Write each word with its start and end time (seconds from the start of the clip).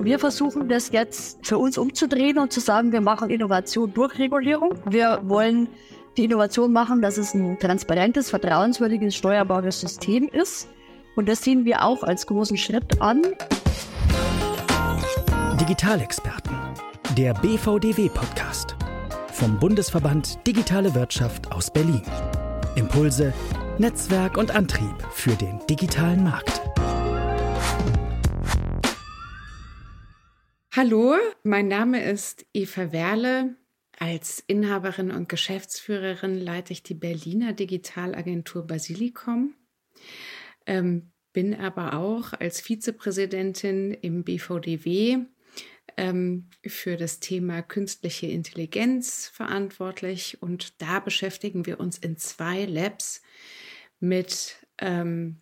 Wir 0.00 0.18
versuchen 0.18 0.68
das 0.68 0.90
jetzt 0.90 1.46
für 1.46 1.58
uns 1.58 1.76
umzudrehen 1.76 2.38
und 2.38 2.52
zu 2.52 2.60
sagen, 2.60 2.92
wir 2.92 3.00
machen 3.00 3.30
Innovation 3.30 3.92
durch 3.92 4.18
Regulierung. 4.18 4.74
Wir 4.86 5.20
wollen 5.24 5.68
die 6.16 6.24
Innovation 6.24 6.72
machen, 6.72 7.02
dass 7.02 7.18
es 7.18 7.34
ein 7.34 7.58
transparentes, 7.58 8.30
vertrauenswürdiges, 8.30 9.14
steuerbares 9.14 9.80
System 9.80 10.28
ist. 10.28 10.68
Und 11.14 11.28
das 11.28 11.42
sehen 11.42 11.64
wir 11.64 11.84
auch 11.84 12.02
als 12.04 12.26
großen 12.26 12.56
Schritt 12.56 13.00
an. 13.02 13.22
Digitalexperten, 15.60 16.56
der 17.16 17.34
BVDW-Podcast 17.34 18.76
vom 19.32 19.58
Bundesverband 19.58 20.46
Digitale 20.46 20.94
Wirtschaft 20.94 21.52
aus 21.52 21.72
Berlin. 21.72 22.02
Impulse, 22.76 23.34
Netzwerk 23.78 24.36
und 24.36 24.54
Antrieb 24.54 24.94
für 25.12 25.32
den 25.32 25.60
digitalen 25.68 26.24
Markt. 26.24 26.67
Hallo, 30.80 31.16
mein 31.42 31.66
Name 31.66 32.04
ist 32.08 32.46
Eva 32.54 32.92
Werle. 32.92 33.56
Als 33.98 34.44
Inhaberin 34.46 35.10
und 35.10 35.28
Geschäftsführerin 35.28 36.38
leite 36.38 36.72
ich 36.72 36.84
die 36.84 36.94
Berliner 36.94 37.52
Digitalagentur 37.52 38.64
Basilicom, 38.64 39.56
ähm, 40.66 41.10
bin 41.32 41.56
aber 41.56 41.94
auch 41.94 42.32
als 42.32 42.60
Vizepräsidentin 42.60 43.90
im 43.90 44.22
BVDW 44.22 45.18
ähm, 45.96 46.48
für 46.64 46.96
das 46.96 47.18
Thema 47.18 47.60
künstliche 47.62 48.28
Intelligenz 48.28 49.26
verantwortlich 49.34 50.40
und 50.40 50.80
da 50.80 51.00
beschäftigen 51.00 51.66
wir 51.66 51.80
uns 51.80 51.98
in 51.98 52.18
zwei 52.18 52.66
Labs 52.66 53.20
mit 53.98 54.64
ähm, 54.78 55.40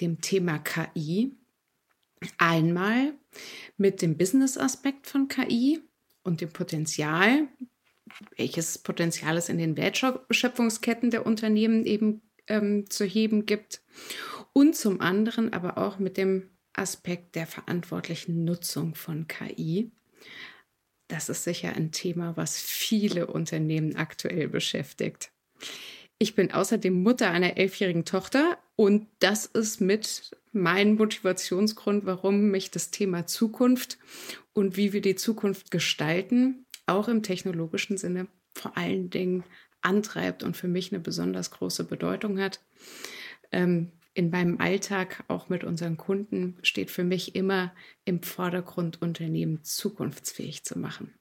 dem 0.00 0.22
Thema 0.22 0.58
KI. 0.58 1.36
Einmal 2.38 3.14
mit 3.76 4.02
dem 4.02 4.16
Business-Aspekt 4.16 5.06
von 5.06 5.28
KI 5.28 5.80
und 6.22 6.40
dem 6.40 6.50
Potenzial, 6.50 7.48
welches 8.36 8.78
Potenzial 8.78 9.36
es 9.36 9.48
in 9.48 9.58
den 9.58 9.76
Wertschöpfungsketten 9.76 11.10
der 11.10 11.24
Unternehmen 11.26 11.86
eben 11.86 12.22
ähm, 12.46 12.90
zu 12.90 13.04
heben 13.04 13.46
gibt. 13.46 13.82
Und 14.52 14.76
zum 14.76 15.00
anderen 15.00 15.52
aber 15.52 15.78
auch 15.78 15.98
mit 15.98 16.16
dem 16.16 16.50
Aspekt 16.72 17.36
der 17.36 17.46
verantwortlichen 17.46 18.44
Nutzung 18.44 18.94
von 18.94 19.26
KI. 19.28 19.90
Das 21.08 21.28
ist 21.28 21.44
sicher 21.44 21.74
ein 21.74 21.90
Thema, 21.92 22.36
was 22.36 22.58
viele 22.60 23.26
Unternehmen 23.26 23.96
aktuell 23.96 24.48
beschäftigt. 24.48 25.32
Ich 26.22 26.34
bin 26.34 26.52
außerdem 26.52 27.02
Mutter 27.02 27.30
einer 27.30 27.56
elfjährigen 27.56 28.04
Tochter 28.04 28.58
und 28.76 29.06
das 29.20 29.46
ist 29.46 29.80
mit 29.80 30.36
mein 30.52 30.96
Motivationsgrund, 30.96 32.04
warum 32.04 32.50
mich 32.50 32.70
das 32.70 32.90
Thema 32.90 33.26
Zukunft 33.26 33.96
und 34.52 34.76
wie 34.76 34.92
wir 34.92 35.00
die 35.00 35.14
Zukunft 35.14 35.70
gestalten, 35.70 36.66
auch 36.84 37.08
im 37.08 37.22
technologischen 37.22 37.96
Sinne 37.96 38.26
vor 38.52 38.76
allen 38.76 39.08
Dingen 39.08 39.44
antreibt 39.80 40.42
und 40.42 40.58
für 40.58 40.68
mich 40.68 40.92
eine 40.92 41.00
besonders 41.00 41.52
große 41.52 41.84
Bedeutung 41.84 42.38
hat. 42.38 42.60
Ähm, 43.50 43.92
in 44.12 44.28
meinem 44.28 44.60
Alltag, 44.60 45.24
auch 45.28 45.48
mit 45.48 45.64
unseren 45.64 45.96
Kunden, 45.96 46.58
steht 46.62 46.90
für 46.90 47.04
mich 47.04 47.34
immer 47.34 47.72
im 48.04 48.22
Vordergrund, 48.22 49.00
Unternehmen 49.00 49.64
zukunftsfähig 49.64 50.64
zu 50.64 50.78
machen. 50.78 51.14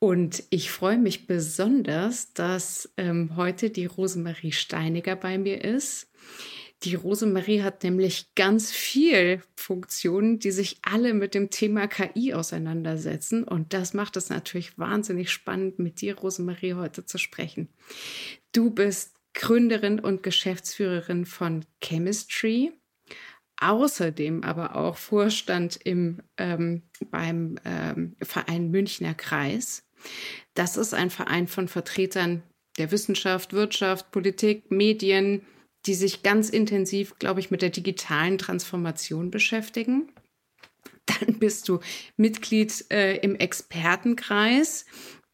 Und 0.00 0.44
ich 0.48 0.70
freue 0.70 0.96
mich 0.96 1.26
besonders, 1.26 2.32
dass 2.32 2.90
ähm, 2.96 3.36
heute 3.36 3.68
die 3.68 3.84
Rosemarie 3.84 4.52
Steiniger 4.52 5.14
bei 5.14 5.36
mir 5.36 5.62
ist. 5.62 6.10
Die 6.84 6.94
Rosemarie 6.94 7.60
hat 7.60 7.84
nämlich 7.84 8.34
ganz 8.34 8.72
viel 8.72 9.42
Funktionen, 9.54 10.38
die 10.38 10.52
sich 10.52 10.78
alle 10.80 11.12
mit 11.12 11.34
dem 11.34 11.50
Thema 11.50 11.86
KI 11.86 12.32
auseinandersetzen. 12.32 13.44
Und 13.44 13.74
das 13.74 13.92
macht 13.92 14.16
es 14.16 14.30
natürlich 14.30 14.78
wahnsinnig 14.78 15.30
spannend, 15.30 15.78
mit 15.78 16.00
dir, 16.00 16.16
Rosemarie, 16.16 16.74
heute 16.74 17.04
zu 17.04 17.18
sprechen. 17.18 17.68
Du 18.52 18.70
bist 18.70 19.14
Gründerin 19.34 20.00
und 20.00 20.22
Geschäftsführerin 20.22 21.26
von 21.26 21.66
Chemistry, 21.84 22.72
außerdem 23.60 24.44
aber 24.44 24.76
auch 24.76 24.96
Vorstand 24.96 25.78
im, 25.84 26.22
ähm, 26.38 26.84
beim 27.10 27.58
ähm, 27.66 28.16
Verein 28.22 28.70
Münchner 28.70 29.12
Kreis. 29.12 29.84
Das 30.54 30.76
ist 30.76 30.94
ein 30.94 31.10
Verein 31.10 31.46
von 31.48 31.68
Vertretern 31.68 32.42
der 32.78 32.90
Wissenschaft, 32.90 33.52
Wirtschaft, 33.52 34.10
Politik, 34.10 34.70
Medien, 34.70 35.42
die 35.86 35.94
sich 35.94 36.22
ganz 36.22 36.50
intensiv, 36.50 37.18
glaube 37.18 37.40
ich, 37.40 37.50
mit 37.50 37.62
der 37.62 37.70
digitalen 37.70 38.38
Transformation 38.38 39.30
beschäftigen. 39.30 40.12
Dann 41.06 41.38
bist 41.38 41.68
du 41.68 41.80
Mitglied 42.16 42.84
äh, 42.90 43.16
im 43.18 43.34
Expertenkreis, 43.34 44.86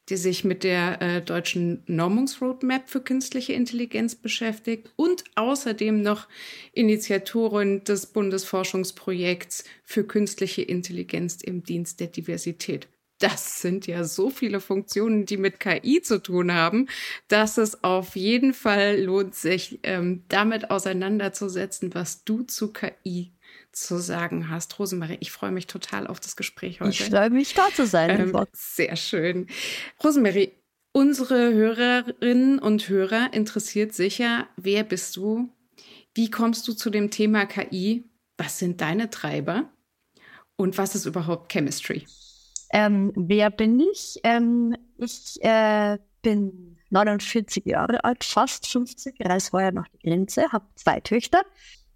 die 0.09 0.17
sich 0.17 0.45
mit 0.45 0.63
der 0.63 1.03
äh, 1.03 1.23
deutschen 1.23 1.83
Normungsroadmap 1.87 2.89
für 2.89 3.01
künstliche 3.01 3.53
Intelligenz 3.53 4.15
beschäftigt 4.15 4.93
und 4.95 5.25
außerdem 5.35 6.01
noch 6.01 6.29
Initiatorin 6.73 7.83
des 7.83 8.07
Bundesforschungsprojekts 8.07 9.65
für 9.83 10.05
künstliche 10.05 10.63
Intelligenz 10.63 11.43
im 11.43 11.65
Dienst 11.65 11.99
der 11.99 12.07
Diversität 12.07 12.89
das 13.19 13.63
sind 13.63 13.87
ja 13.87 14.05
so 14.05 14.31
viele 14.31 14.61
Funktionen, 14.61 15.25
die 15.27 15.37
mit 15.37 15.61
KI 15.61 16.03
zu 16.03 16.23
tun 16.23 16.53
haben, 16.53 16.89
dass 17.29 17.59
es 17.59 17.83
auf 17.83 18.15
jeden 18.17 18.53
Fall 18.53 19.01
lohnt, 19.01 19.35
sich 19.35 19.81
ähm, 19.83 20.25
damit 20.29 20.71
auseinanderzusetzen, 20.71 21.95
was 21.95 22.25
du 22.25 22.43
zu 22.43 22.73
KI 22.73 23.33
zu 23.73 23.99
sagen 23.99 24.51
hast. 24.51 24.79
Rosemarie, 24.79 25.19
ich 25.21 25.33
freue 25.33 25.51
mich 25.51 25.67
total 25.67 26.07
auf 26.07 26.21
das 26.21 26.37
Gespräch 26.37 26.81
heute. 26.81 26.91
Ich 26.91 27.05
freue 27.05 27.31
mich, 27.31 27.55
da 27.55 27.69
zu 27.75 27.87
sein. 27.87 28.21
Ähm, 28.21 28.47
sehr 28.53 28.97
schön. 28.97 29.47
Rosemarie, 30.03 30.53
unsere 30.93 31.53
Hörerinnen 31.53 32.59
und 32.59 32.89
Hörer 32.89 33.33
interessiert 33.33 33.95
sicher, 33.95 34.49
wer 34.57 34.83
bist 34.85 35.17
du? 35.17 35.51
Wie 36.15 36.31
kommst 36.31 36.67
du 36.69 36.73
zu 36.73 36.91
dem 36.91 37.11
Thema 37.11 37.47
KI? 37.47 38.05
Was 38.39 38.59
sind 38.59 38.81
deine 38.81 39.11
Treiber? 39.11 39.71
Und 40.57 40.79
was 40.79 40.95
ist 40.95 41.05
überhaupt 41.05 41.53
Chemistry? 41.53 42.07
Ähm, 42.71 43.13
wer 43.15 43.51
bin 43.51 43.81
ich? 43.81 44.21
Ähm, 44.25 44.77
ich 44.99 45.43
äh, 45.43 45.99
bin 46.23 46.77
49 46.91 47.65
Jahre 47.67 48.05
alt, 48.05 48.25
fast 48.25 48.67
50, 48.67 49.17
reise 49.21 49.51
vorher 49.51 49.73
noch 49.73 49.89
die 49.89 50.09
Grenze, 50.09 50.51
habe 50.53 50.67
zwei 50.75 51.01
Töchter, 51.01 51.43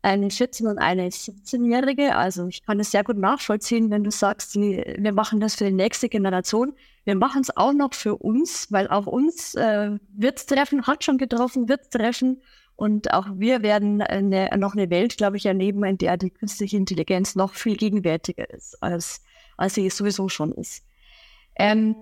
eine 0.03 0.29
14- 0.29 0.69
und 0.69 0.79
eine 0.79 1.09
17-Jährige. 1.09 2.17
Also 2.17 2.47
ich 2.49 2.65
kann 2.65 2.81
es 2.81 2.91
sehr 2.91 3.05
gut 3.05 3.19
nachvollziehen, 3.19 3.91
wenn 3.91 4.05
du 4.05 4.11
sagst, 4.11 4.55
wir 4.57 5.13
machen 5.13 5.41
das 5.41 5.57
für 5.57 5.65
die 5.65 5.73
nächste 5.73 6.09
Generation. 6.09 6.75
Wir 7.05 7.17
machen 7.17 7.43
es 7.43 7.57
auch 7.57 7.73
noch 7.73 7.95
für 7.95 8.17
uns, 8.17 8.71
weil 8.71 8.89
auch 8.89 9.07
uns 9.07 9.55
äh, 9.55 9.99
wird 10.15 10.47
treffen, 10.47 10.87
hat 10.87 11.05
schon 11.05 11.19
getroffen, 11.19 11.69
wird 11.69 11.91
treffen. 11.91 12.43
Und 12.77 13.13
auch 13.13 13.27
wir 13.35 13.63
werden 13.63 14.01
eine, 14.01 14.49
noch 14.57 14.73
eine 14.75 14.89
Welt, 14.89 15.19
glaube 15.19 15.37
ich, 15.37 15.45
erleben, 15.45 15.85
in 15.85 15.99
der 15.99 16.17
die 16.17 16.31
künstliche 16.31 16.79
Intelligenz 16.79 17.35
noch 17.37 17.53
viel 17.53 17.77
gegenwärtiger 17.77 18.49
ist 18.49 18.83
als 18.83 19.23
als 19.61 19.75
sie 19.75 19.89
sowieso 19.91 20.29
schon 20.29 20.53
ist. 20.53 20.85
Ähm, 21.57 21.95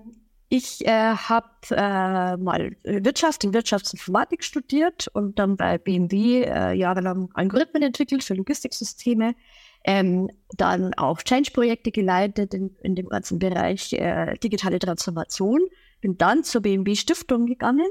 ich 0.47 0.85
äh, 0.87 1.13
habe 1.15 1.47
äh, 1.69 2.37
mal 2.37 2.75
Wirtschaft 2.83 3.45
und 3.45 3.53
Wirtschaftsinformatik 3.53 4.43
studiert 4.43 5.07
und 5.13 5.37
dann 5.37 5.57
bei 5.57 5.77
BMW 5.77 6.41
äh, 6.43 6.73
jahrelang 6.73 7.29
Algorithmen 7.35 7.83
entwickelt 7.83 8.23
für 8.23 8.33
Logistiksysteme. 8.33 9.35
Ähm, 9.85 10.29
dann 10.57 10.93
auch 10.95 11.21
Change-Projekte 11.21 11.91
geleitet 11.91 12.53
in, 12.53 12.75
in, 12.81 12.95
dem 12.95 13.07
ganzen 13.07 13.39
Bereich 13.39 13.93
äh, 13.93 14.35
digitale 14.43 14.79
Transformation. 14.79 15.61
Bin 16.01 16.17
dann 16.17 16.43
zur 16.43 16.61
BMW 16.61 16.95
Stiftung 16.95 17.45
gegangen 17.45 17.87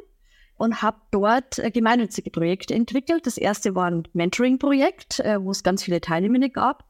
und 0.56 0.82
habe 0.82 0.98
dort 1.12 1.58
äh, 1.60 1.70
gemeinnützige 1.70 2.30
Projekte 2.30 2.74
entwickelt. 2.74 3.26
Das 3.26 3.38
erste 3.38 3.74
war 3.74 3.90
ein 3.90 4.08
Mentoring-Projekt, 4.12 5.20
äh, 5.20 5.42
wo 5.42 5.52
es 5.52 5.62
ganz 5.62 5.84
viele 5.84 6.00
Teilnehmende 6.00 6.50
gab. 6.50 6.87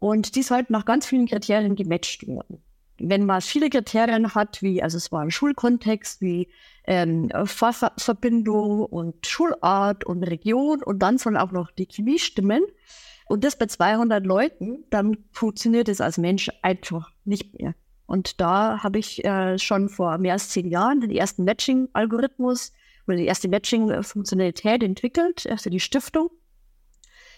Und 0.00 0.34
die 0.34 0.42
sollten 0.42 0.72
nach 0.72 0.86
ganz 0.86 1.06
vielen 1.06 1.26
Kriterien 1.26 1.76
gematcht 1.76 2.26
werden. 2.26 2.62
Wenn 2.98 3.24
man 3.24 3.40
viele 3.40 3.70
Kriterien 3.70 4.34
hat, 4.34 4.60
wie, 4.62 4.82
also 4.82 4.96
es 4.96 5.12
war 5.12 5.22
ein 5.22 5.30
Schulkontext, 5.30 6.20
wie 6.20 6.48
ähm, 6.84 7.30
Fahrverbindung 7.44 8.84
und 8.84 9.26
Schulart 9.26 10.04
und 10.04 10.24
Region 10.24 10.82
und 10.82 10.98
dann 10.98 11.16
soll 11.16 11.36
auch 11.36 11.52
noch 11.52 11.70
die 11.70 11.86
Chemie 11.86 12.18
stimmen. 12.18 12.62
Und 13.26 13.44
das 13.44 13.56
bei 13.56 13.66
200 13.66 14.26
Leuten, 14.26 14.84
dann 14.90 15.18
funktioniert 15.30 15.88
es 15.88 16.00
als 16.00 16.18
Mensch 16.18 16.50
einfach 16.62 17.12
nicht 17.24 17.58
mehr. 17.58 17.74
Und 18.06 18.40
da 18.40 18.82
habe 18.82 18.98
ich 18.98 19.24
äh, 19.24 19.56
schon 19.58 19.88
vor 19.88 20.18
mehr 20.18 20.32
als 20.32 20.48
zehn 20.48 20.68
Jahren 20.68 21.00
den 21.00 21.10
ersten 21.10 21.44
Matching-Algorithmus 21.44 22.72
oder 23.06 23.16
die 23.16 23.26
erste 23.26 23.48
Matching-Funktionalität 23.48 24.82
entwickelt 24.82 25.46
äh, 25.46 25.56
für 25.56 25.70
die 25.70 25.78
Stiftung. 25.78 26.30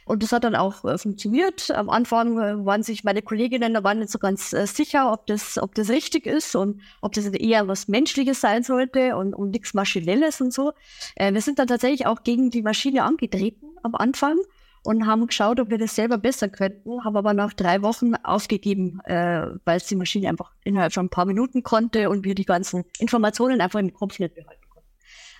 Und 0.05 0.23
das 0.23 0.33
hat 0.33 0.45
dann 0.45 0.55
auch 0.55 0.85
äh, 0.85 0.99
funktioniert. 0.99 1.71
Am 1.71 1.89
Anfang 1.89 2.39
äh, 2.39 2.65
waren 2.65 2.83
sich 2.83 3.05
meine 3.05 3.23
Kolleginnen 3.23 3.75
da 3.75 3.85
waren 3.85 3.99
nicht 3.99 4.11
so 4.11 4.19
ganz 4.19 4.53
äh, 4.53 4.67
sicher, 4.67 5.13
ob 5.13 5.27
das, 5.27 5.59
ob 5.59 5.75
das 5.75 5.89
richtig 5.91 6.27
ist 6.27 6.57
und 6.57 6.81
ob 7.01 7.13
das 7.13 7.27
eher 7.27 7.69
was 7.69 7.89
Menschliches 7.89 8.41
sein 8.41 8.63
sollte 8.63 9.17
und, 9.17 9.35
und 9.35 9.51
nichts 9.51 9.75
Maschinelles 9.75 10.41
und 10.41 10.53
so. 10.53 10.73
Äh, 11.17 11.33
wir 11.33 11.41
sind 11.41 11.59
dann 11.59 11.69
tatsächlich 11.69 12.07
auch 12.07 12.23
gegen 12.23 12.51
die 12.51 12.63
Maschine 12.63 13.05
angetreten 13.05 13.67
am 13.83 13.95
Anfang 13.95 14.39
und 14.85 15.07
haben 15.07 15.27
geschaut, 15.27 15.61
ob 15.61 15.71
wir 15.71 15.79
das 15.79 15.95
selber 15.95 16.19
besser 16.19 16.49
könnten, 16.49 17.05
haben 17.05 17.17
aber 17.17 17.35
nach 17.35 17.53
drei 17.53 17.83
Wochen 17.83 18.15
aufgegeben, 18.17 19.01
äh, 19.05 19.47
weil 19.65 19.77
es 19.77 19.87
die 19.87 19.97
Maschine 19.97 20.29
einfach 20.29 20.51
innerhalb 20.65 20.93
von 20.93 21.07
ein 21.07 21.11
paar 21.11 21.27
Minuten 21.27 21.63
konnte 21.63 22.11
und 22.11 22.25
wir 22.25 22.35
die 22.35 22.45
ganzen 22.45 22.85
Informationen 22.99 23.61
einfach 23.61 23.81
im 23.81 23.93
Kopf 23.95 24.19
nicht 24.19 24.35
behalten. 24.35 24.62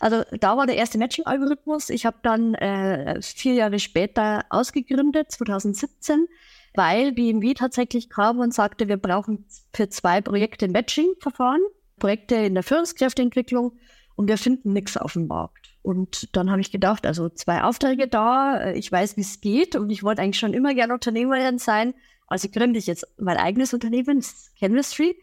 Also 0.03 0.25
da 0.33 0.57
war 0.57 0.67
der 0.67 0.75
erste 0.75 0.99
Matching-Algorithmus. 0.99 1.89
Ich 1.89 2.05
habe 2.07 2.17
dann 2.25 2.55
äh, 2.55 3.23
vier 3.23 3.55
Jahre 3.55 3.79
später 3.79 4.45
ausgegründet, 4.51 5.31
2017, 5.31 6.27
weil 6.75 7.13
BMW 7.13 7.55
tatsächlich 7.55 8.11
kam 8.11 8.41
und 8.41 8.53
sagte, 8.53 8.89
wir 8.89 8.97
brauchen 8.97 9.47
für 9.73 9.89
zwei 9.91 10.21
Projekte 10.21 10.67
Matching-Verfahren, 10.67 11.61
Projekte 12.01 12.35
in 12.35 12.55
der 12.55 12.65
Führungskräfteentwicklung 12.65 13.79
und 14.17 14.27
wir 14.27 14.39
finden 14.39 14.73
nichts 14.73 14.97
auf 14.97 15.13
dem 15.13 15.29
Markt. 15.29 15.69
Und 15.83 16.35
dann 16.35 16.51
habe 16.51 16.61
ich 16.61 16.73
gedacht, 16.73 17.07
also 17.07 17.29
zwei 17.29 17.63
Aufträge 17.63 18.09
da, 18.09 18.57
äh, 18.57 18.77
ich 18.77 18.91
weiß, 18.91 19.17
wie 19.17 19.21
es 19.21 19.41
geht 19.41 19.77
und 19.77 19.89
ich 19.91 20.03
wollte 20.03 20.21
eigentlich 20.21 20.41
schon 20.41 20.53
immer 20.53 20.75
gerne 20.75 20.95
Unternehmerin 20.95 21.59
sein. 21.59 21.95
Also 22.27 22.49
gründe 22.49 22.81
ich 22.81 22.89
jetzt 22.89 23.07
mein 23.19 23.37
eigenes 23.37 23.73
Unternehmen, 23.73 24.21
Chemistry. 24.57 25.17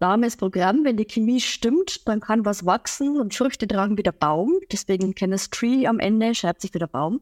Name 0.00 0.28
Programm, 0.30 0.84
wenn 0.84 0.96
die 0.96 1.04
Chemie 1.04 1.40
stimmt, 1.40 2.08
dann 2.08 2.20
kann 2.20 2.44
was 2.44 2.64
wachsen 2.64 3.20
und 3.20 3.34
Früchte 3.34 3.68
tragen 3.68 3.98
wie 3.98 4.02
der 4.02 4.12
Baum. 4.12 4.54
Deswegen 4.72 5.14
Chemistry 5.14 5.86
am 5.86 5.98
Ende 5.98 6.34
schreibt 6.34 6.62
sich 6.62 6.72
wieder 6.74 6.86
Baum. 6.86 7.20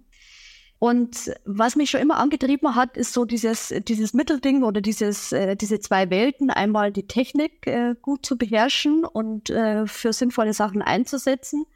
Und 0.79 1.33
was 1.45 1.75
mich 1.75 1.91
schon 1.91 2.01
immer 2.01 2.19
angetrieben 2.19 2.77
hat, 2.77 2.97
ist 2.97 3.13
so 3.13 3.25
dieses, 3.25 3.75
dieses 3.89 4.15
Mittelding 4.15 4.63
oder 4.63 4.81
dieses, 4.81 5.33
äh, 5.33 5.57
diese 5.57 5.81
zwei 5.81 6.09
Welten. 6.09 6.51
Einmal 6.51 6.93
die 6.93 7.09
Technik 7.09 7.67
äh, 7.67 7.97
gut 8.01 8.25
zu 8.25 8.39
beherrschen 8.39 9.05
und 9.05 9.51
äh, 9.51 9.89
für 9.89 10.13
sinnvolle 10.13 10.55
Sachen 10.55 10.81
einzusetzen 10.81 11.67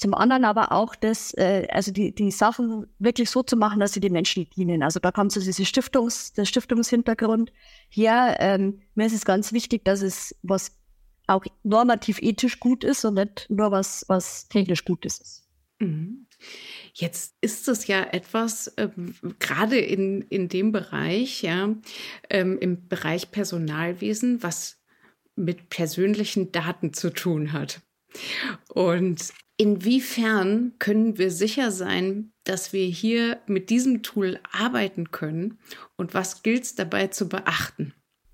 zum 0.00 0.14
anderen 0.14 0.46
aber 0.46 0.72
auch 0.72 0.94
das, 0.94 1.34
äh, 1.34 1.68
also 1.70 1.92
die, 1.92 2.14
die 2.14 2.30
Sachen 2.30 2.86
wirklich 2.98 3.28
so 3.28 3.42
zu 3.42 3.54
machen, 3.56 3.80
dass 3.80 3.92
sie 3.92 4.00
den 4.00 4.14
Menschen 4.14 4.48
dienen. 4.48 4.82
Also 4.82 4.98
da 4.98 5.12
kommt 5.12 5.30
so 5.30 5.40
diese 5.40 5.66
Stiftungs, 5.66 6.32
der 6.32 6.46
Stiftungshintergrund 6.46 7.52
her. 7.90 8.38
Ähm, 8.40 8.80
mir 8.94 9.06
ist 9.06 9.12
es 9.12 9.26
ganz 9.26 9.52
wichtig, 9.52 9.84
dass 9.84 10.00
es 10.00 10.34
was 10.42 10.74
auch 11.26 11.44
normativ 11.64 12.18
ethisch 12.22 12.60
gut 12.60 12.82
ist 12.82 13.04
und 13.04 13.14
nicht 13.14 13.46
nur 13.50 13.72
was, 13.72 14.06
was 14.08 14.48
technisch 14.48 14.86
gut 14.86 15.04
ist. 15.04 15.46
Mhm. 15.80 16.26
Jetzt 16.94 17.36
ist 17.42 17.68
es 17.68 17.86
ja 17.86 18.02
etwas, 18.02 18.72
ähm, 18.78 19.14
gerade 19.38 19.78
in, 19.78 20.22
in 20.22 20.48
dem 20.48 20.72
Bereich, 20.72 21.42
ja, 21.42 21.74
ähm, 22.30 22.58
im 22.58 22.88
Bereich 22.88 23.30
Personalwesen, 23.30 24.42
was 24.42 24.78
mit 25.36 25.68
persönlichen 25.68 26.52
Daten 26.52 26.94
zu 26.94 27.10
tun 27.10 27.52
hat. 27.52 27.82
Und 28.68 29.30
Inwiefern 29.60 30.72
können 30.78 31.18
wir 31.18 31.30
sicher 31.30 31.70
sein, 31.70 32.32
dass 32.44 32.72
wir 32.72 32.86
hier 32.86 33.42
mit 33.46 33.68
diesem 33.68 34.02
Tool 34.02 34.40
arbeiten 34.52 35.10
können 35.10 35.58
und 35.98 36.14
was 36.14 36.42
gilt 36.42 36.62
es 36.62 36.74
dabei 36.76 37.08
zu 37.08 37.28
beachten? 37.28 37.92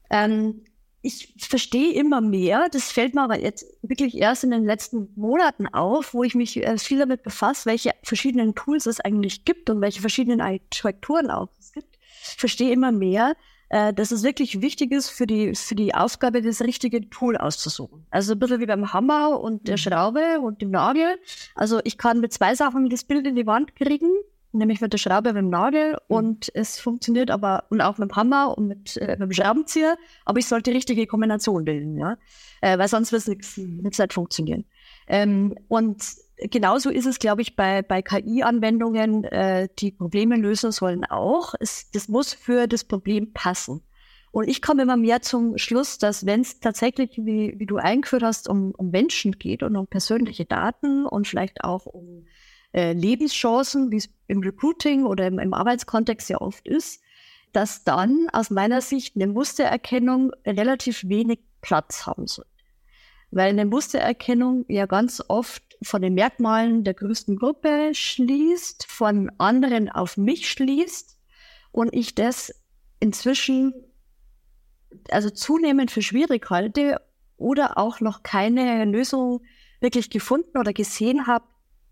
Ähm, 0.09 0.63
ich 1.03 1.35
verstehe 1.37 1.95
immer 1.95 2.21
mehr, 2.21 2.69
das 2.71 2.93
fällt 2.93 3.17
mir 3.17 3.23
aber 3.23 3.41
jetzt 3.41 3.67
wirklich 3.83 4.17
erst 4.17 4.45
in 4.45 4.53
den 4.53 4.65
letzten 4.65 5.09
Monaten 5.17 5.67
auf, 5.67 6.15
wo 6.15 6.23
ich 6.23 6.37
mich 6.37 6.65
äh, 6.65 6.79
viel 6.79 7.01
damit 7.01 7.25
befasse, 7.25 7.69
welche 7.69 7.91
verschiedenen 8.05 8.55
Tools 8.55 8.87
es 8.87 9.01
eigentlich 9.01 9.45
gibt 9.45 9.69
und 9.69 9.81
welche 9.81 10.03
verschiedenen 10.03 10.41
Architekturen 10.41 11.33
auch 11.33 11.49
es 11.59 11.73
gibt. 11.73 11.99
Ich 12.23 12.37
verstehe 12.37 12.71
immer 12.73 12.93
mehr, 12.93 13.35
äh, 13.69 13.93
dass 13.93 14.13
es 14.13 14.23
wirklich 14.23 14.61
wichtig 14.61 14.93
ist, 14.93 15.11
für 15.11 15.27
die, 15.27 15.55
für 15.55 15.75
die 15.75 15.95
Aufgabe 15.95 16.43
das 16.43 16.61
richtige 16.61 17.09
Tool 17.11 17.37
auszusuchen. 17.37 18.07
Also 18.11 18.33
ein 18.33 18.39
bisschen 18.39 18.61
wie 18.61 18.67
beim 18.67 18.93
Hammer 18.93 19.41
und 19.41 19.67
der 19.67 19.75
mhm. 19.75 19.79
Schraube 19.79 20.41
und 20.41 20.63
dem 20.63 20.71
Nagel. 20.71 21.19
Also 21.55 21.81
ich 21.85 21.99
kann 21.99 22.21
mit 22.21 22.33
zwei 22.33 22.55
Sachen 22.55 22.89
das 22.89 23.05
Bild 23.05 23.27
in 23.27 23.35
die 23.35 23.47
Wand 23.47 23.75
kriegen, 23.75 24.11
nämlich 24.53 24.81
mit 24.81 24.93
der 24.93 24.99
Schraube 24.99 25.31
und 25.31 25.35
dem 25.35 25.51
Nagel 25.51 25.93
mhm. 25.93 25.99
und 26.09 26.55
es 26.55 26.79
funktioniert 26.79 27.31
aber 27.31 27.65
und 27.71 27.81
auch 27.81 27.99
mit 27.99 28.11
dem 28.11 28.17
Hammer 28.17 28.57
und 28.57 28.69
mit, 28.69 28.97
äh, 28.99 29.17
mit 29.19 29.21
dem 29.21 29.33
Schraubenzieher, 29.33 29.97
aber 30.25 30.39
ich 30.39 30.47
sollte 30.47 30.71
die 30.71 30.77
richtige 30.77 31.07
Kombination 31.07 31.65
bilden, 31.65 31.99
ja, 31.99 32.17
äh, 32.61 32.79
weil 32.79 32.89
sonst 32.89 33.13
wird 33.13 33.23
es 33.23 33.29
nichts 33.29 33.57
nicht 33.57 34.13
funktionieren. 34.13 34.65
Ähm, 35.09 35.57
und 35.69 36.03
genauso 36.39 36.91
ist 36.91 37.07
es, 37.07 37.19
glaube 37.19 37.43
ich, 37.43 37.57
bei, 37.57 37.83
bei 37.83 38.03
KI-Anwendungen, 38.03 39.25
äh, 39.25 39.69
die 39.79 39.93
Probleme 39.93 40.37
lösen 40.37 40.73
sollen 40.73 41.05
auch. 41.05 41.55
Es, 41.61 41.91
das 41.91 42.09
muss 42.09 42.35
für 42.35 42.67
das 42.67 42.85
Problem 42.85 43.33
passen. 43.33 43.83
Und 44.33 44.49
ich 44.49 44.61
komme 44.61 44.83
immer 44.83 44.99
mehr 44.99 45.23
zum 45.23 45.57
Schluss, 45.57 45.97
dass 45.97 46.27
wenn 46.27 46.43
es 46.43 46.61
tatsächlich, 46.61 47.17
wie, 47.17 47.55
wie 47.59 47.65
du 47.65 47.77
eingeführt 47.77 48.23
hast, 48.23 48.49
um, 48.49 48.73
um 48.73 48.91
Menschen 48.91 49.33
geht 49.33 49.63
und 49.63 49.77
um 49.77 49.87
persönliche 49.87 50.45
Daten 50.45 51.07
und 51.07 51.27
vielleicht 51.27 51.65
auch 51.65 51.87
um 51.87 52.27
äh, 52.75 52.93
Lebenschancen, 52.93 53.91
wie 53.91 53.97
es 53.97 54.11
im 54.27 54.41
Recruiting 54.41 55.07
oder 55.07 55.27
im, 55.27 55.39
im 55.39 55.55
Arbeitskontext 55.55 56.29
ja 56.29 56.39
oft 56.39 56.69
ist, 56.69 57.01
dass 57.53 57.85
dann 57.85 58.29
aus 58.35 58.51
meiner 58.51 58.83
Sicht 58.83 59.17
eine 59.17 59.27
Mustererkennung 59.27 60.33
relativ 60.45 61.09
wenig 61.09 61.41
Platz 61.63 62.05
haben 62.05 62.27
soll. 62.27 62.45
Weil 63.31 63.49
eine 63.49 63.65
Mustererkennung 63.65 64.67
ja 64.69 64.85
ganz 64.85 65.23
oft 65.29 65.63
von 65.83 66.03
den 66.03 66.15
Merkmalen 66.15 66.85
der 66.85 66.95
größten 66.95 67.37
Gruppe 67.37 67.91
schließt, 67.93 68.87
von 68.89 69.31
anderen 69.39 69.91
auf 69.91 70.17
mich 70.17 70.49
schließt 70.49 71.17
und 71.73 71.95
ich 71.95 72.15
das 72.15 72.55
inzwischen 73.01 73.75
also 75.11 75.31
zunehmend 75.31 75.91
für 75.91 76.03
schwierig 76.03 76.49
halte 76.51 77.01
oder 77.37 77.77
auch 77.79 78.01
noch 78.01 78.23
keine 78.23 78.85
Lösung 78.85 79.43
wirklich 79.81 80.11
gefunden 80.11 80.59
oder 80.59 80.73
gesehen 80.73 81.27
habe, 81.27 81.45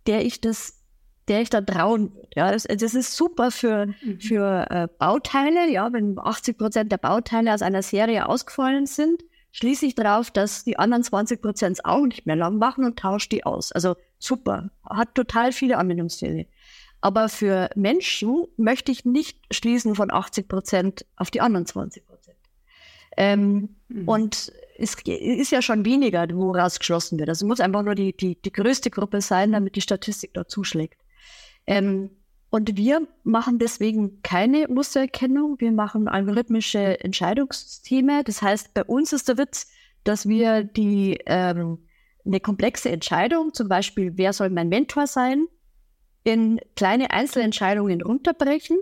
der 0.07 0.25
ich 0.25 0.41
das 0.41 0.85
der 1.29 1.41
ich 1.41 1.51
da 1.51 1.61
trauen 1.61 2.15
würde. 2.15 2.29
Ja, 2.35 2.53
das, 2.53 2.65
das 2.65 2.95
ist 2.95 3.17
super 3.17 3.51
für, 3.51 3.87
mhm. 3.87 4.21
für 4.21 4.67
äh, 4.71 4.89
Bauteile, 4.99 5.71
ja, 5.71 5.93
wenn 5.93 6.19
80 6.19 6.59
Prozent 6.59 6.93
der 6.93 6.99
Bauteile 6.99 7.55
aus 7.55 7.63
einer 7.63 7.83
Serie 7.83 8.29
ausgefallen 8.29 8.87
sind, 8.87 9.23
schließe 9.55 9.87
ich 9.87 9.95
darauf, 9.95 10.33
dass 10.33 10.65
die 10.65 10.81
anderen 10.81 11.05
20 11.05 11.41
Prozent 11.41 11.79
es 11.79 11.85
auch 11.85 12.05
nicht 12.05 12.27
mehr 12.27 12.35
lang 12.35 12.59
machen 12.59 12.85
und 12.85 12.99
tausche 12.99 13.29
die 13.29 13.47
aus. 13.47 13.71
Also 13.71 13.95
super, 14.19 14.71
hat 14.85 15.15
total 15.15 15.53
viele 15.53 15.79
Anwendungsfälle. 15.79 16.47
Aber 17.01 17.29
für 17.29 17.71
Menschen 17.77 18.47
möchte 18.57 18.91
ich 18.91 19.05
nicht 19.05 19.39
schließen 19.53 19.95
von 19.95 20.11
80 20.11 20.49
Prozent 20.49 21.07
auf 21.15 21.31
die 21.31 21.41
anderen 21.41 21.67
20 21.67 22.05
Prozent. 22.05 22.37
Ähm, 23.17 23.77
mhm. 23.87 24.09
Und 24.09 24.53
es 24.77 24.97
ist 25.05 25.53
ja 25.53 25.63
schon 25.63 25.85
weniger, 25.85 26.27
woraus 26.33 26.81
geschlossen 26.81 27.21
wird. 27.21 27.29
Also 27.29 27.47
es 27.47 27.49
muss 27.49 27.61
einfach 27.61 27.85
nur 27.85 27.95
die, 27.95 28.17
die, 28.17 28.35
die 28.35 28.53
größte 28.53 28.91
Gruppe 28.91 29.21
sein, 29.21 29.53
damit 29.53 29.77
die 29.77 29.83
Statistik 29.83 30.35
da 30.35 30.49
zuschlägt. 30.49 30.99
Ähm, 31.69 32.11
und 32.55 32.77
wir 32.77 33.05
machen 33.25 33.59
deswegen 33.59 34.23
keine 34.23 34.69
Mustererkennung. 34.69 35.57
Wir 35.59 35.73
machen 35.73 36.07
algorithmische 36.07 37.01
Entscheidungssysteme. 37.01 38.23
Das 38.23 38.43
heißt, 38.43 38.75
bei 38.75 38.85
uns 38.85 39.13
ist 39.13 39.27
der 39.27 39.39
Witz, 39.39 39.73
dass 40.05 40.29
wir 40.29 40.63
die 40.63 41.19
ähm, 41.27 41.79
eine 42.25 42.39
komplexe 42.39 42.91
Entscheidung, 42.91 43.53
zum 43.55 43.67
Beispiel, 43.67 44.13
wer 44.15 44.33
soll 44.33 44.51
mein 44.51 44.69
Mentor 44.69 45.09
sein, 45.09 45.47
in 46.23 46.61
kleine 46.77 47.11
Einzelentscheidungen 47.11 48.03
runterbrechen 48.03 48.79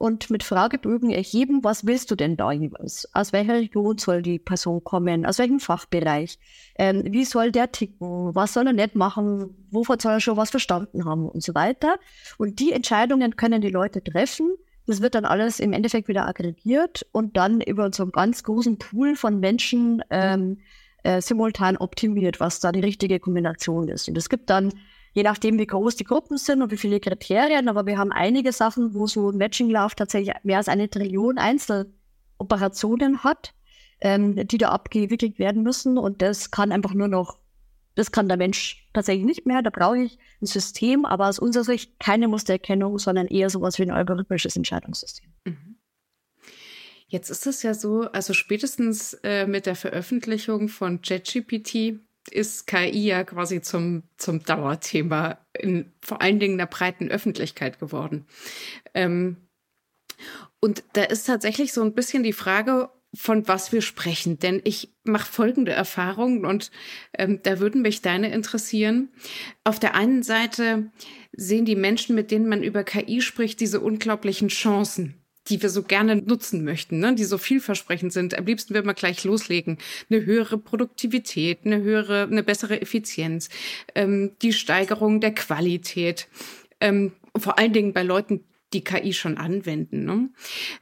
und 0.00 0.30
mit 0.30 0.42
Fragebögen 0.42 1.10
erheben, 1.10 1.62
was 1.62 1.84
willst 1.84 2.10
du 2.10 2.14
denn 2.14 2.38
da 2.38 2.50
jeweils? 2.52 3.06
Aus 3.12 3.34
welcher 3.34 3.52
Region 3.52 3.98
soll 3.98 4.22
die 4.22 4.38
Person 4.38 4.82
kommen? 4.82 5.26
Aus 5.26 5.38
welchem 5.38 5.60
Fachbereich? 5.60 6.38
Ähm, 6.76 7.04
wie 7.10 7.26
soll 7.26 7.52
der 7.52 7.70
ticken? 7.70 8.34
Was 8.34 8.54
soll 8.54 8.66
er 8.66 8.72
nicht 8.72 8.94
machen? 8.94 9.54
Wovon 9.70 9.98
soll 9.98 10.12
er 10.12 10.20
schon 10.20 10.38
was 10.38 10.48
verstanden 10.48 11.04
haben? 11.04 11.28
Und 11.28 11.42
so 11.42 11.54
weiter. 11.54 11.96
Und 12.38 12.60
die 12.60 12.72
Entscheidungen 12.72 13.36
können 13.36 13.60
die 13.60 13.68
Leute 13.68 14.02
treffen. 14.02 14.54
Das 14.86 15.02
wird 15.02 15.14
dann 15.14 15.26
alles 15.26 15.60
im 15.60 15.74
Endeffekt 15.74 16.08
wieder 16.08 16.26
aggregiert 16.26 17.06
und 17.12 17.36
dann 17.36 17.60
über 17.60 17.92
so 17.92 18.04
einen 18.04 18.12
ganz 18.12 18.42
großen 18.42 18.78
Pool 18.78 19.16
von 19.16 19.38
Menschen 19.38 20.02
ähm, 20.08 20.60
äh, 21.02 21.20
simultan 21.20 21.76
optimiert, 21.76 22.40
was 22.40 22.58
da 22.58 22.72
die 22.72 22.80
richtige 22.80 23.20
Kombination 23.20 23.88
ist. 23.88 24.08
Und 24.08 24.16
es 24.16 24.30
gibt 24.30 24.48
dann 24.48 24.72
je 25.12 25.22
nachdem, 25.22 25.58
wie 25.58 25.66
groß 25.66 25.96
die 25.96 26.04
Gruppen 26.04 26.38
sind 26.38 26.62
und 26.62 26.70
wie 26.70 26.76
viele 26.76 27.00
Kriterien. 27.00 27.68
Aber 27.68 27.86
wir 27.86 27.98
haben 27.98 28.12
einige 28.12 28.52
Sachen, 28.52 28.94
wo 28.94 29.06
so 29.06 29.30
ein 29.30 29.38
Matching-Lauf 29.38 29.94
tatsächlich 29.94 30.34
mehr 30.42 30.58
als 30.58 30.68
eine 30.68 30.88
Trillion 30.88 31.38
Einzeloperationen 31.38 33.24
hat, 33.24 33.54
ähm, 34.00 34.46
die 34.46 34.58
da 34.58 34.70
abgewickelt 34.70 35.38
werden 35.38 35.62
müssen. 35.62 35.98
Und 35.98 36.22
das 36.22 36.50
kann 36.50 36.72
einfach 36.72 36.94
nur 36.94 37.08
noch, 37.08 37.38
das 37.94 38.12
kann 38.12 38.28
der 38.28 38.36
Mensch 38.36 38.88
tatsächlich 38.92 39.24
nicht 39.24 39.46
mehr. 39.46 39.62
Da 39.62 39.70
brauche 39.70 39.98
ich 39.98 40.18
ein 40.40 40.46
System, 40.46 41.04
aber 41.04 41.28
aus 41.28 41.38
unserer 41.38 41.64
Sicht 41.64 41.98
keine 41.98 42.28
Mustererkennung, 42.28 42.98
sondern 42.98 43.26
eher 43.26 43.50
sowas 43.50 43.78
wie 43.78 43.82
ein 43.82 43.90
algorithmisches 43.90 44.56
Entscheidungssystem. 44.56 45.30
Mhm. 45.44 45.76
Jetzt 47.08 47.28
ist 47.28 47.44
es 47.48 47.64
ja 47.64 47.74
so, 47.74 48.02
also 48.12 48.34
spätestens 48.34 49.14
äh, 49.24 49.44
mit 49.44 49.66
der 49.66 49.74
Veröffentlichung 49.74 50.68
von 50.68 51.02
ChatGPT 51.02 51.98
ist 52.30 52.66
KI 52.66 53.06
ja 53.06 53.24
quasi 53.24 53.60
zum, 53.62 54.02
zum 54.16 54.42
Dauerthema 54.42 55.38
in 55.58 55.92
vor 56.00 56.20
allen 56.20 56.38
Dingen 56.38 56.58
der 56.58 56.66
breiten 56.66 57.08
Öffentlichkeit 57.08 57.78
geworden. 57.80 58.26
Ähm, 58.94 59.36
und 60.60 60.84
da 60.92 61.04
ist 61.04 61.26
tatsächlich 61.26 61.72
so 61.72 61.82
ein 61.82 61.94
bisschen 61.94 62.22
die 62.22 62.34
Frage, 62.34 62.90
von 63.14 63.48
was 63.48 63.72
wir 63.72 63.82
sprechen, 63.82 64.38
denn 64.38 64.60
ich 64.62 64.94
mache 65.02 65.32
folgende 65.32 65.72
Erfahrungen 65.72 66.44
und 66.44 66.70
ähm, 67.18 67.40
da 67.42 67.58
würden 67.58 67.82
mich 67.82 68.02
deine 68.02 68.32
interessieren. 68.32 69.08
Auf 69.64 69.80
der 69.80 69.94
einen 69.94 70.22
Seite 70.22 70.92
sehen 71.32 71.64
die 71.64 71.74
Menschen, 71.74 72.14
mit 72.14 72.30
denen 72.30 72.48
man 72.48 72.62
über 72.62 72.84
KI 72.84 73.20
spricht, 73.20 73.58
diese 73.60 73.80
unglaublichen 73.80 74.48
Chancen 74.48 75.19
die 75.48 75.62
wir 75.62 75.70
so 75.70 75.82
gerne 75.82 76.16
nutzen 76.16 76.64
möchten, 76.64 76.98
ne? 76.98 77.14
die 77.14 77.24
so 77.24 77.38
vielversprechend 77.38 78.12
sind. 78.12 78.36
Am 78.36 78.46
liebsten 78.46 78.74
würden 78.74 78.86
wir 78.86 78.94
gleich 78.94 79.24
loslegen. 79.24 79.78
Eine 80.10 80.24
höhere 80.24 80.58
Produktivität, 80.58 81.60
eine 81.64 81.82
höhere, 81.82 82.24
eine 82.24 82.42
bessere 82.42 82.80
Effizienz, 82.80 83.48
ähm, 83.94 84.32
die 84.42 84.52
Steigerung 84.52 85.20
der 85.20 85.34
Qualität. 85.34 86.28
Ähm, 86.80 87.12
vor 87.36 87.58
allen 87.58 87.72
Dingen 87.72 87.92
bei 87.92 88.02
Leuten, 88.02 88.44
die 88.72 88.84
KI 88.84 89.12
schon 89.12 89.36
anwenden. 89.36 90.04
Ne? 90.04 90.28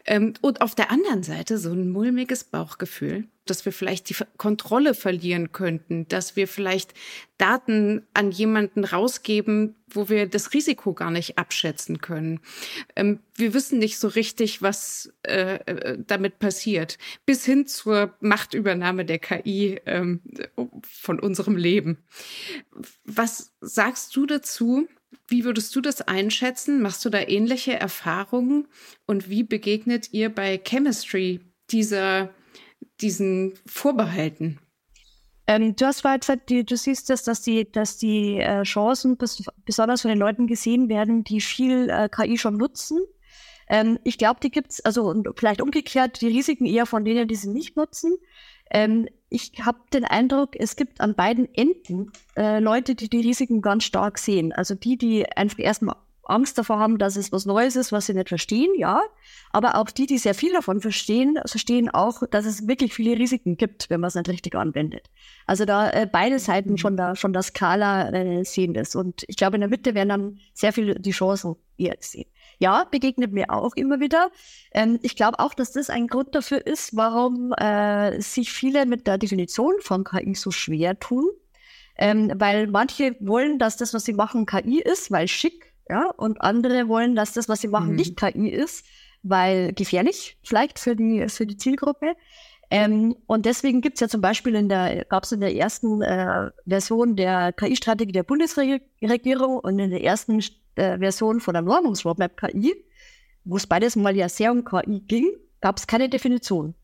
Ähm, 0.05 0.35
und 0.41 0.61
auf 0.61 0.75
der 0.75 0.91
anderen 0.91 1.23
Seite 1.23 1.59
so 1.59 1.73
ein 1.73 1.91
mulmiges 1.91 2.45
Bauchgefühl, 2.45 3.25
dass 3.47 3.65
wir 3.65 3.73
vielleicht 3.73 4.11
die 4.11 4.17
Kontrolle 4.37 4.95
verlieren 4.95 5.53
könnten, 5.53 6.07
dass 6.09 6.37
wir 6.37 6.49
vielleicht 6.49 6.93
Daten 7.39 8.07
an 8.13 8.31
jemanden 8.31 8.85
rausgeben, 8.85 9.75
wo 9.89 10.11
wir 10.11 10.27
das 10.27 10.53
Risiko 10.53 10.93
gar 10.93 11.11
nicht 11.11 11.39
abschätzen 11.39 12.01
können. 12.01 12.41
Ähm, 12.95 13.21
wir 13.35 13.55
wissen 13.55 13.79
nicht 13.79 13.99
so 13.99 14.09
richtig, 14.09 14.61
was 14.61 15.13
äh, 15.23 15.55
äh 15.65 15.99
damit 16.07 16.39
passiert, 16.39 16.99
bis 17.25 17.45
hin 17.45 17.67
zur 17.67 18.15
Machtübernahme 18.21 19.07
der 19.07 19.19
KI 19.19 19.81
ähm, 19.87 20.21
von 20.83 21.19
unserem 21.19 21.57
Leben. 21.57 21.99
Was 23.05 23.53
sagst 23.61 24.15
du 24.15 24.27
dazu? 24.27 24.89
Wie 25.27 25.45
würdest 25.45 25.75
du 25.75 25.81
das 25.81 26.03
einschätzen? 26.03 26.83
Machst 26.83 27.05
du 27.05 27.11
da 27.11 27.21
ähnliche 27.21 27.75
Erfahrungen? 27.75 28.69
Und 29.07 29.29
wie 29.29 29.43
begegnet 29.43 30.13
ihr 30.13 30.35
bei 30.35 30.59
Chemistry 30.59 31.41
dieser, 31.71 32.31
diesen 33.01 33.55
Vorbehalten? 33.67 34.59
Ähm, 35.47 35.75
du 35.77 35.87
hast 35.87 36.03
vorhin 36.03 36.21
gesagt, 36.21 36.51
du 36.51 36.77
siehst 36.77 37.09
das, 37.09 37.25
dass 37.25 37.41
die, 37.41 37.71
dass 37.71 37.97
die 37.97 38.39
äh, 38.39 38.65
Chancen 38.65 39.17
bis, 39.17 39.43
besonders 39.65 40.03
von 40.03 40.11
den 40.11 40.19
Leuten 40.19 40.47
gesehen 40.47 40.91
werden, 40.91 41.25
die 41.25 41.41
viel 41.41 41.89
äh, 41.89 42.11
KI 42.11 42.37
schon 42.37 42.59
nutzen. 42.59 42.99
Ähm, 43.69 43.99
ich 44.05 44.19
glaube, 44.19 44.41
die 44.43 44.51
gibt 44.51 44.73
es, 44.73 44.85
also 44.85 45.15
vielleicht 45.37 45.63
umgekehrt, 45.63 46.21
die 46.21 46.29
Risiken 46.29 46.67
eher 46.67 46.85
von 46.85 47.05
denen, 47.05 47.29
die 47.29 47.35
sie 47.35 47.49
nicht 47.49 47.77
nutzen. 47.77 48.17
Ähm, 48.71 49.09
ich 49.31 49.53
habe 49.65 49.79
den 49.93 50.05
Eindruck, 50.05 50.51
es 50.55 50.77
gibt 50.77 51.01
an 51.01 51.15
beiden 51.15 51.53
Enden 51.55 52.13
äh, 52.37 52.61
Leute, 52.61 52.95
die 52.95 53.09
die 53.09 53.21
Risiken 53.21 53.61
ganz 53.61 53.85
stark 53.85 54.19
sehen. 54.19 54.53
Also 54.53 54.75
die, 54.75 54.97
die 54.97 55.31
einfach 55.37 55.59
erstmal 55.59 55.97
Angst 56.29 56.59
davor 56.59 56.79
haben, 56.79 56.99
dass 56.99 57.17
es 57.17 57.33
was 57.33 57.47
Neues 57.47 57.75
ist, 57.75 57.91
was 57.91 58.07
sie 58.07 58.15
nicht 58.15 58.29
verstehen, 58.29 58.71
ja. 58.77 59.01
Aber 59.51 59.77
auch 59.77 59.91
die, 59.91 60.07
die 60.07 60.19
sehr 60.19 60.35
viel 60.35 60.53
davon 60.53 60.81
verstehen, 60.81 61.39
verstehen 61.47 61.89
auch, 61.89 62.23
dass 62.31 62.45
es 62.45 62.69
wirklich 62.69 62.93
viele 62.93 63.19
Risiken 63.19 63.57
gibt, 63.57 63.89
wenn 63.89 64.01
man 64.01 64.09
es 64.09 64.15
nicht 64.15 64.29
richtig 64.29 64.55
anwendet. 64.55 65.09
Also 65.47 65.65
da 65.65 65.91
äh, 65.91 66.07
beide 66.11 66.39
Seiten 66.39 66.77
von 66.77 66.97
der, 66.97 67.17
von 67.17 67.33
der 67.33 67.43
Skala 67.43 68.11
äh, 68.11 68.45
sehen 68.45 68.75
das. 68.75 68.95
Und 68.95 69.25
ich 69.27 69.37
glaube, 69.37 69.57
in 69.57 69.63
der 69.63 69.71
Mitte 69.71 69.95
werden 69.95 70.09
dann 70.11 70.41
sehr 70.53 70.73
viel 70.73 70.95
die 70.97 71.13
Chancen 71.13 71.57
eher 71.79 71.97
sehen. 72.01 72.29
Ja, 72.59 72.85
begegnet 72.91 73.33
mir 73.33 73.51
auch 73.51 73.75
immer 73.77 74.01
wieder. 74.01 74.31
Ähm, 74.73 74.99
ich 75.03 75.15
glaube 75.15 75.39
auch, 75.39 75.55
dass 75.55 75.73
das 75.73 75.91
ein 75.91 76.09
Grund 76.09 76.35
dafür 76.35 76.67
ist, 76.67 76.97
warum 76.97 77.53
äh, 77.53 78.21
sich 78.21 78.53
viele 78.53 78.85
mit 78.85 79.07
der 79.07 79.17
Definition 79.17 79.75
von 79.81 80.05
KI 80.05 80.35
so 80.35 80.51
schwer 80.51 80.99
tun. 80.99 81.29
Ähm, 81.97 82.33
weil 82.37 82.69
manche 82.69 83.17
wollen, 83.21 83.59
dass 83.59 83.77
das, 83.77 83.95
was 83.95 84.05
sie 84.05 84.13
machen, 84.13 84.47
KI 84.47 84.81
ist, 84.81 85.11
weil 85.11 85.27
schick, 85.27 85.73
ja, 85.89 86.11
und 86.17 86.41
andere 86.41 86.89
wollen, 86.89 87.17
dass 87.17 87.33
das, 87.33 87.49
was 87.49 87.61
sie 87.61 87.69
machen, 87.69 87.91
mhm. 87.91 87.97
nicht 87.97 88.17
KI 88.17 88.49
ist, 88.49 88.85
weil 89.23 89.73
gefährlich, 89.73 90.39
vielleicht 90.43 90.79
für 90.79 90.95
die, 90.95 91.29
für 91.29 91.47
die 91.47 91.57
Zielgruppe. 91.57 92.15
Ähm, 92.71 93.17
und 93.27 93.47
deswegen 93.47 93.81
gibt 93.81 93.95
es 93.97 94.01
ja 94.01 94.09
zum 94.09 94.21
Beispiel 94.21 94.55
in 94.55 94.69
der, 94.69 95.07
gab 95.07 95.25
es 95.25 95.33
in 95.33 95.41
der 95.41 95.55
ersten 95.55 96.03
äh, 96.03 96.51
Version 96.67 97.17
der 97.17 97.53
KI-Strategie 97.53 98.13
der 98.13 98.25
Bundesregierung 98.25 99.59
und 99.59 99.79
in 99.79 99.91
der 99.91 100.05
ersten 100.05 100.41
äh, 100.79 100.99
Version 100.99 101.41
von 101.41 101.55
der 101.55 101.63
Normungsroadmap 101.63 102.37
KI, 102.37 102.75
wo 103.45 103.57
es 103.57 103.67
beides 103.67 103.97
mal 103.97 104.17
ja 104.17 104.29
sehr 104.29 104.53
um 104.53 104.65
KI 104.65 105.01
ging, 105.01 105.27
gab 105.61 105.79
es 105.79 105.87
keine 105.87 106.09
Definition. 106.09 106.75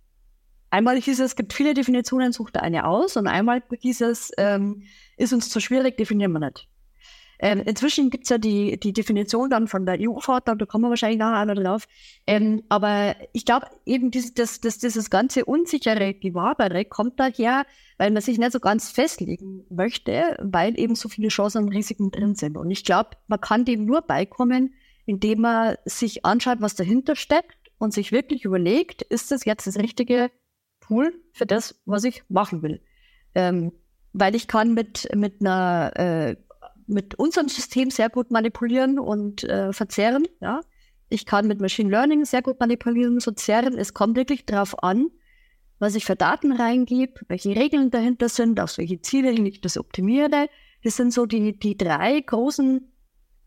Einmal 0.70 1.00
hieß 1.00 1.20
es, 1.20 1.26
es 1.26 1.36
gibt 1.36 1.52
viele 1.52 1.72
Definitionen, 1.72 2.32
sucht 2.32 2.56
eine 2.56 2.86
aus, 2.86 3.16
und 3.16 3.28
einmal 3.28 3.62
hieß 3.70 4.00
es, 4.00 4.32
ähm, 4.38 4.82
ist 5.16 5.32
uns 5.32 5.48
zu 5.48 5.60
schwierig, 5.60 5.96
definieren 5.96 6.32
wir 6.32 6.40
nicht. 6.40 6.68
Ähm, 7.38 7.62
inzwischen 7.64 8.10
gibt 8.10 8.24
es 8.24 8.30
ja 8.30 8.38
die, 8.38 8.78
die 8.78 8.92
Definition 8.92 9.50
dann 9.50 9.68
von 9.68 9.86
der 9.86 9.98
EU-Verordnung, 10.00 10.58
da 10.58 10.66
kommen 10.66 10.84
wir 10.84 10.90
wahrscheinlich 10.90 11.18
nachher 11.18 11.40
einmal 11.40 11.56
drauf. 11.56 11.86
Ähm, 12.26 12.62
aber 12.68 13.16
ich 13.32 13.44
glaube 13.44 13.66
eben, 13.84 14.10
dieses, 14.10 14.34
das, 14.34 14.60
das, 14.60 14.78
dieses 14.78 15.10
ganze 15.10 15.44
unsichere 15.44 16.14
Gewabere 16.14 16.84
kommt 16.84 17.18
daher, 17.18 17.66
weil 17.98 18.10
man 18.10 18.22
sich 18.22 18.38
nicht 18.38 18.52
so 18.52 18.60
ganz 18.60 18.90
festlegen 18.90 19.64
möchte, 19.70 20.36
weil 20.42 20.78
eben 20.78 20.94
so 20.94 21.08
viele 21.08 21.28
Chancen 21.28 21.64
und 21.64 21.72
Risiken 21.72 22.10
drin 22.10 22.34
sind. 22.34 22.56
Und 22.56 22.70
ich 22.70 22.84
glaube, 22.84 23.10
man 23.26 23.40
kann 23.40 23.64
dem 23.64 23.84
nur 23.84 24.02
beikommen, 24.02 24.74
indem 25.06 25.42
man 25.42 25.76
sich 25.84 26.24
anschaut, 26.24 26.58
was 26.60 26.74
dahinter 26.74 27.16
steckt 27.16 27.58
und 27.78 27.92
sich 27.92 28.12
wirklich 28.12 28.44
überlegt, 28.44 29.02
ist 29.02 29.30
das 29.30 29.44
jetzt 29.44 29.66
das 29.66 29.76
richtige 29.76 30.30
Tool 30.80 31.12
für 31.32 31.46
das, 31.46 31.80
was 31.84 32.04
ich 32.04 32.22
machen 32.28 32.62
will. 32.62 32.80
Ähm, 33.34 33.72
weil 34.12 34.34
ich 34.34 34.48
kann 34.48 34.74
mit, 34.74 35.08
mit 35.14 35.40
einer 35.40 35.92
äh, 35.96 36.36
mit 36.86 37.14
unserem 37.16 37.48
System 37.48 37.90
sehr 37.90 38.10
gut 38.10 38.30
manipulieren 38.30 38.98
und 38.98 39.44
äh, 39.44 39.72
verzerren. 39.72 40.26
Ja? 40.40 40.60
Ich 41.08 41.26
kann 41.26 41.46
mit 41.46 41.60
Machine 41.60 41.90
Learning 41.90 42.24
sehr 42.24 42.42
gut 42.42 42.60
manipulieren 42.60 43.14
und 43.14 43.22
verzerren. 43.22 43.78
Es 43.78 43.94
kommt 43.94 44.16
wirklich 44.16 44.46
darauf 44.46 44.82
an, 44.82 45.08
was 45.78 45.94
ich 45.94 46.04
für 46.04 46.16
Daten 46.16 46.52
reingebe, 46.52 47.20
welche 47.28 47.56
Regeln 47.56 47.90
dahinter 47.90 48.28
sind, 48.28 48.60
auf 48.60 48.78
welche 48.78 49.00
Ziele 49.00 49.32
ich 49.32 49.60
das 49.60 49.76
optimiere. 49.76 50.48
Das 50.82 50.96
sind 50.96 51.12
so 51.12 51.26
die, 51.26 51.58
die 51.58 51.76
drei 51.76 52.20
großen, 52.20 52.92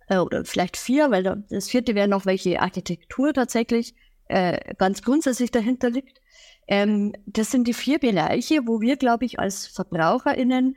äh, 0.07 0.17
oder 0.17 0.45
vielleicht 0.45 0.77
vier, 0.77 1.11
weil 1.11 1.23
das 1.49 1.69
vierte 1.69 1.95
wäre 1.95 2.07
noch, 2.07 2.25
welche 2.25 2.61
Architektur 2.61 3.33
tatsächlich 3.33 3.95
äh, 4.27 4.73
ganz 4.75 5.01
grundsätzlich 5.01 5.51
dahinter 5.51 5.89
liegt. 5.89 6.21
Ähm, 6.67 7.13
das 7.25 7.51
sind 7.51 7.67
die 7.67 7.73
vier 7.73 7.99
Bereiche, 7.99 8.61
wo 8.65 8.81
wir, 8.81 8.97
glaube 8.97 9.25
ich, 9.25 9.39
als 9.39 9.67
VerbraucherInnen 9.67 10.75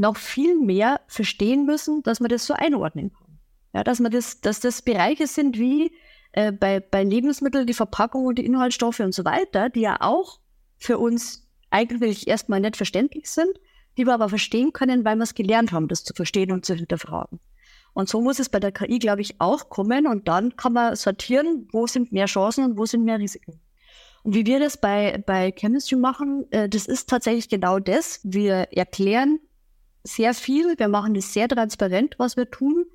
noch 0.00 0.16
viel 0.16 0.58
mehr 0.58 1.00
verstehen 1.06 1.66
müssen, 1.66 2.02
dass 2.02 2.20
man 2.20 2.30
das 2.30 2.46
so 2.46 2.54
einordnen 2.54 3.12
kann. 3.12 3.38
Ja, 3.72 3.84
dass 3.84 4.00
man 4.00 4.10
das, 4.10 4.40
dass 4.40 4.58
das 4.58 4.82
Bereiche 4.82 5.26
sind 5.26 5.58
wie 5.58 5.92
äh, 6.32 6.50
bei, 6.50 6.80
bei 6.80 7.04
Lebensmitteln 7.04 7.66
die 7.66 7.74
Verpackung 7.74 8.24
und 8.24 8.38
die 8.38 8.46
Inhaltsstoffe 8.46 9.00
und 9.00 9.14
so 9.14 9.24
weiter, 9.24 9.68
die 9.68 9.82
ja 9.82 9.98
auch 10.00 10.40
für 10.76 10.98
uns 10.98 11.46
eigentlich 11.70 12.26
erstmal 12.26 12.60
nicht 12.60 12.76
verständlich 12.76 13.30
sind, 13.30 13.60
die 13.96 14.06
wir 14.06 14.14
aber 14.14 14.28
verstehen 14.28 14.72
können, 14.72 15.04
weil 15.04 15.16
wir 15.16 15.22
es 15.22 15.34
gelernt 15.34 15.70
haben, 15.70 15.86
das 15.86 16.02
zu 16.02 16.14
verstehen 16.14 16.50
und 16.50 16.64
zu 16.64 16.74
hinterfragen. 16.74 17.38
Und 17.92 18.08
so 18.08 18.20
muss 18.20 18.38
es 18.38 18.48
bei 18.48 18.58
der 18.58 18.72
KI, 18.72 18.98
glaube 18.98 19.20
ich, 19.20 19.40
auch 19.40 19.68
kommen. 19.68 20.06
Und 20.06 20.28
dann 20.28 20.56
kann 20.56 20.72
man 20.72 20.96
sortieren, 20.96 21.68
wo 21.72 21.86
sind 21.86 22.12
mehr 22.12 22.26
Chancen 22.26 22.64
und 22.64 22.78
wo 22.78 22.86
sind 22.86 23.04
mehr 23.04 23.18
Risiken. 23.18 23.60
Und 24.22 24.34
wie 24.34 24.46
wir 24.46 24.60
das 24.60 24.76
bei, 24.76 25.22
bei 25.26 25.52
Chemistry 25.52 25.96
machen, 25.96 26.46
äh, 26.50 26.68
das 26.68 26.86
ist 26.86 27.08
tatsächlich 27.08 27.48
genau 27.48 27.78
das. 27.78 28.20
Wir 28.22 28.68
erklären 28.72 29.40
sehr 30.04 30.34
viel. 30.34 30.78
Wir 30.78 30.88
machen 30.88 31.14
das 31.14 31.32
sehr 31.32 31.48
transparent, 31.48 32.14
was 32.18 32.36
wir 32.36 32.50
tun. 32.50 32.86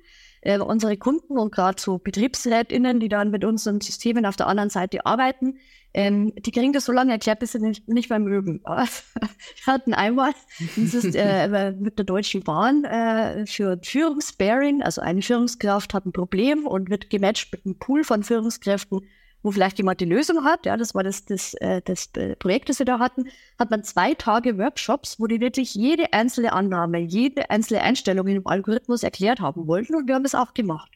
Äh, 0.42 0.58
unsere 0.58 0.96
Kunden 0.96 1.38
und 1.38 1.52
gerade 1.52 1.80
so 1.80 1.98
BetriebsrätInnen, 1.98 3.00
die 3.00 3.08
dann 3.08 3.30
mit 3.30 3.44
unseren 3.44 3.80
Systemen 3.80 4.26
auf 4.26 4.36
der 4.36 4.46
anderen 4.46 4.70
Seite 4.70 5.04
arbeiten, 5.04 5.58
ähm, 5.96 6.34
die 6.36 6.50
kriegen 6.50 6.74
das 6.74 6.84
so 6.84 6.92
lange 6.92 7.12
erklärt, 7.12 7.38
bis 7.38 7.52
sie 7.52 7.58
nicht, 7.58 7.88
nicht 7.88 8.10
mehr 8.10 8.18
mögen. 8.18 8.60
Wir 8.64 9.66
hatten 9.66 9.94
einmal 9.94 10.32
dieses 10.76 11.14
äh, 11.14 11.72
mit 11.78 11.98
der 11.98 12.04
Deutschen 12.04 12.42
Bahn 12.42 12.84
äh, 12.84 13.46
für 13.46 13.78
Führungssparing, 13.82 14.82
also 14.82 15.00
eine 15.00 15.22
Führungskraft 15.22 15.94
hat 15.94 16.04
ein 16.04 16.12
Problem 16.12 16.66
und 16.66 16.90
wird 16.90 17.08
gematcht 17.08 17.50
mit 17.50 17.64
einem 17.64 17.78
Pool 17.78 18.04
von 18.04 18.22
Führungskräften, 18.22 19.00
wo 19.42 19.50
vielleicht 19.52 19.78
jemand 19.78 20.00
die 20.00 20.06
Lösung 20.06 20.44
hat, 20.44 20.66
ja, 20.66 20.76
das 20.76 20.94
war 20.94 21.04
das, 21.04 21.24
das, 21.24 21.54
äh, 21.54 21.80
das 21.84 22.10
äh, 22.16 22.34
Projekt, 22.36 22.68
das 22.68 22.78
wir 22.78 22.86
da 22.86 22.98
hatten, 22.98 23.28
hat 23.58 23.70
man 23.70 23.84
zwei 23.84 24.14
Tage 24.14 24.58
Workshops, 24.58 25.20
wo 25.20 25.26
die 25.26 25.40
wirklich 25.40 25.74
jede 25.74 26.12
einzelne 26.12 26.52
Annahme, 26.52 26.98
jede 26.98 27.50
einzelne 27.50 27.82
Einstellung 27.82 28.26
in 28.26 28.34
dem 28.34 28.46
Algorithmus 28.46 29.02
erklärt 29.02 29.40
haben 29.40 29.66
wollten 29.66 29.94
und 29.94 30.08
wir 30.08 30.14
haben 30.14 30.24
es 30.24 30.34
auch 30.34 30.54
gemacht. 30.54 30.90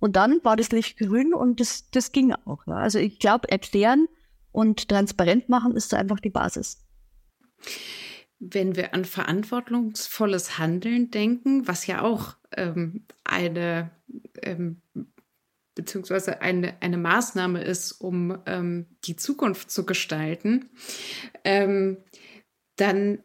Und 0.00 0.16
dann 0.16 0.40
war 0.42 0.56
das 0.56 0.70
Licht 0.70 0.98
grün 0.98 1.32
und 1.32 1.60
das, 1.60 1.90
das 1.90 2.12
ging 2.12 2.34
auch. 2.44 2.66
Ja. 2.66 2.74
Also 2.74 2.98
ich 2.98 3.18
glaube, 3.18 3.50
erklären 3.50 4.06
und 4.52 4.88
transparent 4.88 5.48
machen 5.48 5.74
ist 5.74 5.90
so 5.90 5.96
einfach 5.96 6.20
die 6.20 6.30
Basis. 6.30 6.84
Wenn 8.38 8.76
wir 8.76 8.92
an 8.92 9.06
verantwortungsvolles 9.06 10.58
Handeln 10.58 11.10
denken, 11.10 11.66
was 11.66 11.86
ja 11.86 12.02
auch 12.02 12.34
ähm, 12.54 13.06
eine 13.24 13.90
ähm, 14.42 14.82
beziehungsweise 15.74 16.40
eine, 16.40 16.80
eine 16.80 16.98
Maßnahme 16.98 17.62
ist, 17.62 17.92
um 17.92 18.38
ähm, 18.46 18.86
die 19.04 19.16
Zukunft 19.16 19.70
zu 19.70 19.84
gestalten, 19.84 20.70
ähm, 21.44 21.98
dann 22.76 23.22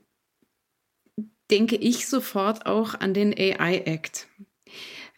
denke 1.52 1.76
ich 1.76 2.08
sofort 2.08 2.66
auch 2.66 2.96
an 2.96 3.14
den 3.14 3.34
AI 3.34 3.84
Act. 3.86 4.28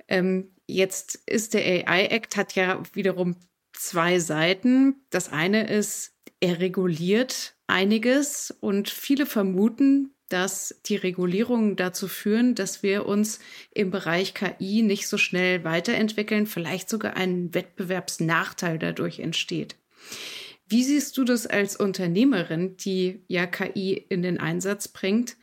Ähm, 0.07 0.55
jetzt 0.67 1.15
ist 1.25 1.53
der 1.53 1.63
AI 1.87 2.05
Act 2.05 2.37
hat 2.37 2.55
ja 2.55 2.81
wiederum 2.93 3.35
zwei 3.73 4.19
Seiten. 4.19 5.05
Das 5.09 5.29
eine 5.29 5.69
ist, 5.69 6.15
er 6.39 6.59
reguliert 6.59 7.55
einiges 7.67 8.51
und 8.51 8.89
viele 8.89 9.25
vermuten, 9.25 10.13
dass 10.31 10.79
die 10.85 10.95
Regulierungen 10.95 11.75
dazu 11.75 12.07
führen, 12.07 12.55
dass 12.55 12.83
wir 12.83 13.05
uns 13.05 13.39
im 13.73 13.91
Bereich 13.91 14.33
KI 14.33 14.81
nicht 14.81 15.07
so 15.07 15.17
schnell 15.17 15.63
weiterentwickeln, 15.63 16.47
vielleicht 16.47 16.89
sogar 16.89 17.15
ein 17.15 17.53
Wettbewerbsnachteil 17.53 18.79
dadurch 18.79 19.19
entsteht. 19.19 19.75
Wie 20.67 20.83
siehst 20.83 21.17
du 21.17 21.25
das 21.25 21.47
als 21.47 21.75
Unternehmerin, 21.75 22.77
die 22.77 23.23
ja 23.27 23.45
KI 23.45 23.93
in 24.09 24.21
den 24.21 24.39
Einsatz 24.39 24.87
bringt? 24.87 25.35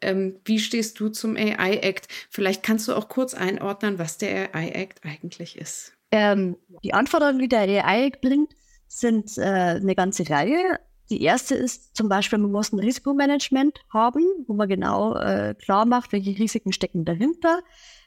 Ähm, 0.00 0.40
wie 0.44 0.58
stehst 0.58 0.98
du 0.98 1.08
zum 1.10 1.36
AI 1.36 1.76
Act? 1.76 2.08
Vielleicht 2.28 2.64
kannst 2.64 2.88
du 2.88 2.94
auch 2.94 3.08
kurz 3.08 3.34
einordnen, 3.34 4.00
was 4.00 4.18
der 4.18 4.54
AI 4.54 4.70
Act 4.70 5.04
eigentlich 5.04 5.56
ist. 5.56 5.92
Ähm, 6.10 6.56
die 6.82 6.92
Anforderungen, 6.92 7.38
die 7.38 7.48
der 7.48 7.84
AI 7.84 8.06
Act 8.06 8.20
bringt, 8.20 8.54
sind 8.88 9.38
äh, 9.38 9.42
eine 9.42 9.94
ganze 9.94 10.28
Reihe. 10.28 10.80
Die 11.10 11.22
erste 11.22 11.54
ist 11.54 11.94
zum 11.96 12.08
Beispiel, 12.08 12.38
man 12.38 12.50
muss 12.50 12.72
ein 12.72 12.78
Risikomanagement 12.78 13.78
haben, 13.92 14.22
wo 14.46 14.54
man 14.54 14.68
genau 14.68 15.14
äh, 15.16 15.54
klar 15.54 15.84
macht, 15.84 16.12
welche 16.12 16.38
Risiken 16.38 16.72
stecken 16.72 17.04
dahinter. 17.04 17.60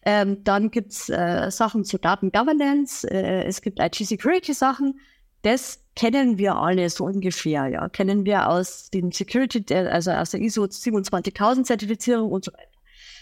Ähm, 0.04 0.44
dann 0.44 0.72
gibt 0.72 0.94
es 0.94 1.10
äh, 1.10 1.52
Sachen 1.52 1.84
zu 1.84 2.00
Datengovernance, 2.00 3.10
äh, 3.10 3.44
es 3.44 3.62
gibt 3.62 3.80
IT-Security-Sachen. 3.80 5.00
Das 5.44 5.84
kennen 5.96 6.38
wir 6.40 6.56
alle 6.56 6.90
so 6.90 7.06
ungefähr, 7.06 7.68
ja. 7.68 7.88
Kennen 7.90 8.26
wir 8.26 8.50
aus 8.50 8.90
den 8.90 9.12
Security, 9.12 9.64
also 9.74 10.12
aus 10.12 10.32
der 10.32 10.42
ISO 10.42 10.68
27000 10.68 11.68
Zertifizierung 11.68 12.32
und 12.32 12.46
so 12.46 12.54
weiter. 12.54 12.78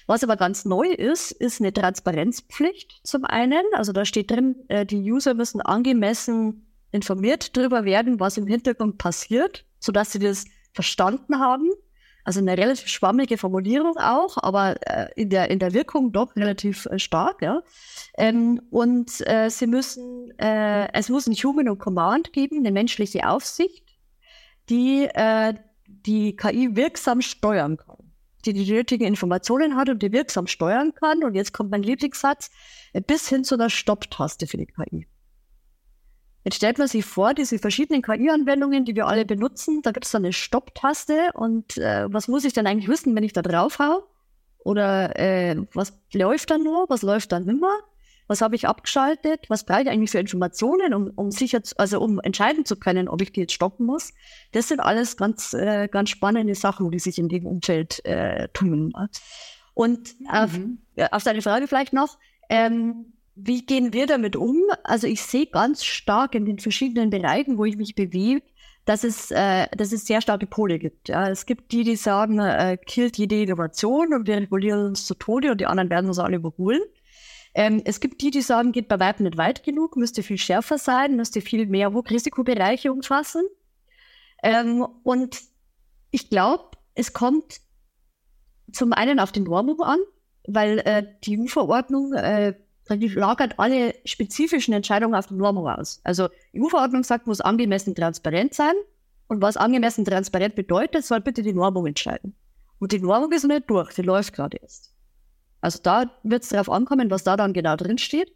Was 0.07 0.23
aber 0.23 0.37
ganz 0.37 0.65
neu 0.65 0.87
ist, 0.87 1.31
ist 1.31 1.59
eine 1.59 1.73
Transparenzpflicht 1.73 3.01
zum 3.03 3.25
einen. 3.25 3.63
Also 3.73 3.91
da 3.91 4.05
steht 4.05 4.31
drin, 4.31 4.55
äh, 4.67 4.85
die 4.85 5.11
User 5.11 5.33
müssen 5.33 5.61
angemessen 5.61 6.65
informiert 6.95 7.55
darüber 7.55 7.85
werden, 7.85 8.19
was 8.19 8.37
im 8.37 8.47
Hintergrund 8.47 8.97
passiert, 8.97 9.65
sodass 9.79 10.11
sie 10.11 10.19
das 10.19 10.45
verstanden 10.73 11.39
haben. 11.39 11.69
Also 12.23 12.39
eine 12.39 12.57
relativ 12.57 12.87
schwammige 12.87 13.37
Formulierung 13.37 13.97
auch, 13.97 14.37
aber 14.41 14.77
äh, 14.87 15.09
in, 15.15 15.29
der, 15.29 15.51
in 15.51 15.59
der 15.59 15.73
Wirkung 15.73 16.11
doch 16.11 16.35
relativ 16.35 16.87
äh, 16.87 16.97
stark. 16.97 17.43
Ja? 17.43 17.61
Ähm, 18.17 18.61
und 18.71 19.21
äh, 19.27 19.49
sie 19.49 19.67
müssen, 19.67 20.31
äh, 20.39 20.91
es 20.93 21.09
muss 21.09 21.27
ein 21.27 21.35
Human 21.35 21.69
und 21.69 21.77
Command 21.77 22.33
geben, 22.33 22.57
eine 22.57 22.71
menschliche 22.71 23.29
Aufsicht, 23.29 23.85
die 24.69 25.07
äh, 25.13 25.53
die 25.87 26.35
KI 26.35 26.75
wirksam 26.75 27.21
steuern 27.21 27.77
kann, 27.77 28.11
die 28.43 28.53
die 28.53 28.71
nötigen 28.71 29.05
Informationen 29.05 29.75
hat 29.75 29.89
und 29.89 30.01
die 30.01 30.11
wirksam 30.11 30.47
steuern 30.47 30.95
kann. 30.95 31.23
Und 31.23 31.35
jetzt 31.35 31.53
kommt 31.53 31.69
mein 31.69 31.83
Lieblingssatz, 31.83 32.49
äh, 32.93 33.01
bis 33.01 33.29
hin 33.29 33.43
zu 33.43 33.53
einer 33.53 33.69
Stopptaste 33.69 34.47
für 34.47 34.57
die 34.57 34.65
KI. 34.65 35.07
Jetzt 36.45 36.57
stellt 36.57 36.77
man 36.77 36.87
sich 36.87 37.03
vor, 37.03 37.33
diese 37.33 37.57
verschiedenen 37.57 38.03
KI-Anwendungen, 38.03 38.85
die 38.85 38.95
wir 38.95 39.07
alle 39.07 39.25
benutzen, 39.25 39.81
da 39.81 39.91
gibt 39.91 40.05
es 40.05 40.11
dann 40.11 40.23
eine 40.23 40.31
Stopptaste 40.31 41.31
und 41.33 41.77
äh, 41.77 42.05
was 42.07 42.27
muss 42.27 42.45
ich 42.45 42.53
denn 42.53 42.67
eigentlich 42.67 42.87
wissen, 42.87 43.15
wenn 43.15 43.23
ich 43.23 43.33
da 43.33 43.41
drauf 43.41 43.79
hau? 43.79 44.03
Oder 44.59 45.17
äh, 45.19 45.55
was 45.73 45.99
läuft 46.13 46.51
dann 46.51 46.63
nur, 46.63 46.85
was 46.87 47.01
läuft 47.01 47.31
dann 47.31 47.45
nimmer? 47.45 47.73
Was 48.27 48.41
habe 48.41 48.55
ich 48.55 48.67
abgeschaltet? 48.67 49.49
Was 49.49 49.65
brauche 49.65 49.81
ich 49.81 49.89
eigentlich 49.89 50.11
für 50.11 50.19
Informationen, 50.19 50.93
um, 50.93 51.11
um 51.15 51.31
sicher, 51.31 51.63
zu, 51.63 51.77
also 51.79 51.99
um 51.99 52.19
entscheiden 52.19 52.63
zu 52.63 52.75
können, 52.75 53.07
ob 53.07 53.23
ich 53.23 53.31
die 53.31 53.41
jetzt 53.41 53.53
stoppen 53.53 53.87
muss? 53.87 54.13
Das 54.51 54.67
sind 54.67 54.79
alles 54.79 55.17
ganz, 55.17 55.53
äh, 55.53 55.87
ganz 55.87 56.11
spannende 56.11 56.53
Sachen, 56.53 56.91
die 56.91 56.99
sich 56.99 57.17
in 57.17 57.27
dem 57.27 57.47
Umfeld 57.47 58.05
äh, 58.05 58.49
tun. 58.49 58.93
Und 59.73 60.19
mhm. 60.19 60.27
auf, 60.29 61.11
auf 61.11 61.23
deine 61.23 61.41
Frage 61.41 61.67
vielleicht 61.67 61.93
noch, 61.93 62.19
ähm, 62.49 63.13
wie 63.35 63.65
gehen 63.65 63.93
wir 63.93 64.07
damit 64.07 64.35
um? 64.35 64.61
Also 64.83 65.07
ich 65.07 65.21
sehe 65.21 65.45
ganz 65.45 65.83
stark 65.83 66.35
in 66.35 66.45
den 66.45 66.59
verschiedenen 66.59 67.09
Bereichen, 67.09 67.57
wo 67.57 67.65
ich 67.65 67.75
mich 67.75 67.95
bewege, 67.95 68.41
dass 68.85 69.03
es, 69.03 69.31
äh, 69.31 69.67
dass 69.75 69.91
es 69.91 70.05
sehr 70.05 70.21
starke 70.21 70.45
Pole 70.45 70.79
gibt. 70.79 71.09
Ja. 71.09 71.29
Es 71.29 71.45
gibt 71.45 71.71
die, 71.71 71.83
die 71.83 71.95
sagen, 71.95 72.39
äh, 72.39 72.77
killt 72.77 73.17
jede 73.17 73.41
Innovation 73.41 74.13
und 74.13 74.27
wir 74.27 74.37
regulieren 74.37 74.85
uns 74.85 75.05
zu 75.05 75.15
Tode 75.15 75.51
und 75.51 75.59
die 75.59 75.65
anderen 75.65 75.89
werden 75.89 76.07
uns 76.07 76.19
alle 76.19 76.37
überholen. 76.37 76.81
Ähm, 77.55 77.81
es 77.85 77.99
gibt 77.99 78.21
die, 78.21 78.31
die 78.31 78.41
sagen, 78.41 78.71
geht 78.71 78.87
bei 78.87 78.99
weitem 78.99 79.25
nicht 79.25 79.37
weit 79.37 79.63
genug, 79.63 79.95
müsste 79.97 80.23
viel 80.23 80.37
schärfer 80.37 80.77
sein, 80.77 81.15
müsste 81.15 81.41
viel 81.41 81.65
mehr 81.67 81.91
Risikobereiche 81.93 82.91
umfassen. 82.91 83.43
Ähm, 84.43 84.85
und 85.03 85.41
ich 86.11 86.29
glaube, 86.29 86.71
es 86.93 87.13
kommt 87.13 87.61
zum 88.71 88.93
einen 88.93 89.19
auf 89.19 89.31
den 89.31 89.43
Normum 89.43 89.81
an, 89.81 89.99
weil 90.47 90.79
äh, 90.79 91.05
die 91.23 91.39
EU-Verordnung 91.39 92.13
äh, 92.13 92.53
die 92.89 93.07
lagert 93.07 93.57
alle 93.57 93.95
spezifischen 94.05 94.73
Entscheidungen 94.73 95.15
auf 95.15 95.27
die 95.27 95.33
Normung 95.33 95.67
aus. 95.67 96.01
Also 96.03 96.29
die 96.53 96.61
EU-Verordnung 96.61 97.03
sagt, 97.03 97.25
muss 97.27 97.41
angemessen 97.41 97.95
transparent 97.95 98.53
sein. 98.53 98.73
Und 99.27 99.41
was 99.41 99.57
angemessen 99.57 100.05
transparent 100.05 100.55
bedeutet, 100.55 101.03
soll 101.03 101.19
bitte 101.19 101.41
die 101.41 101.53
Normung 101.53 101.87
entscheiden. 101.87 102.35
Und 102.79 102.91
die 102.91 102.99
Normung 102.99 103.31
ist 103.31 103.43
nicht 103.43 103.69
durch, 103.69 103.93
die 103.93 104.03
läuft 104.03 104.33
gerade 104.33 104.57
erst. 104.57 104.93
Also 105.61 105.79
da 105.81 106.11
wird 106.21 106.43
es 106.43 106.49
darauf 106.49 106.69
ankommen, 106.69 107.09
was 107.09 107.23
da 107.23 107.35
dann 107.35 107.53
genau 107.53 107.75
drin 107.75 107.97
steht. 107.97 108.31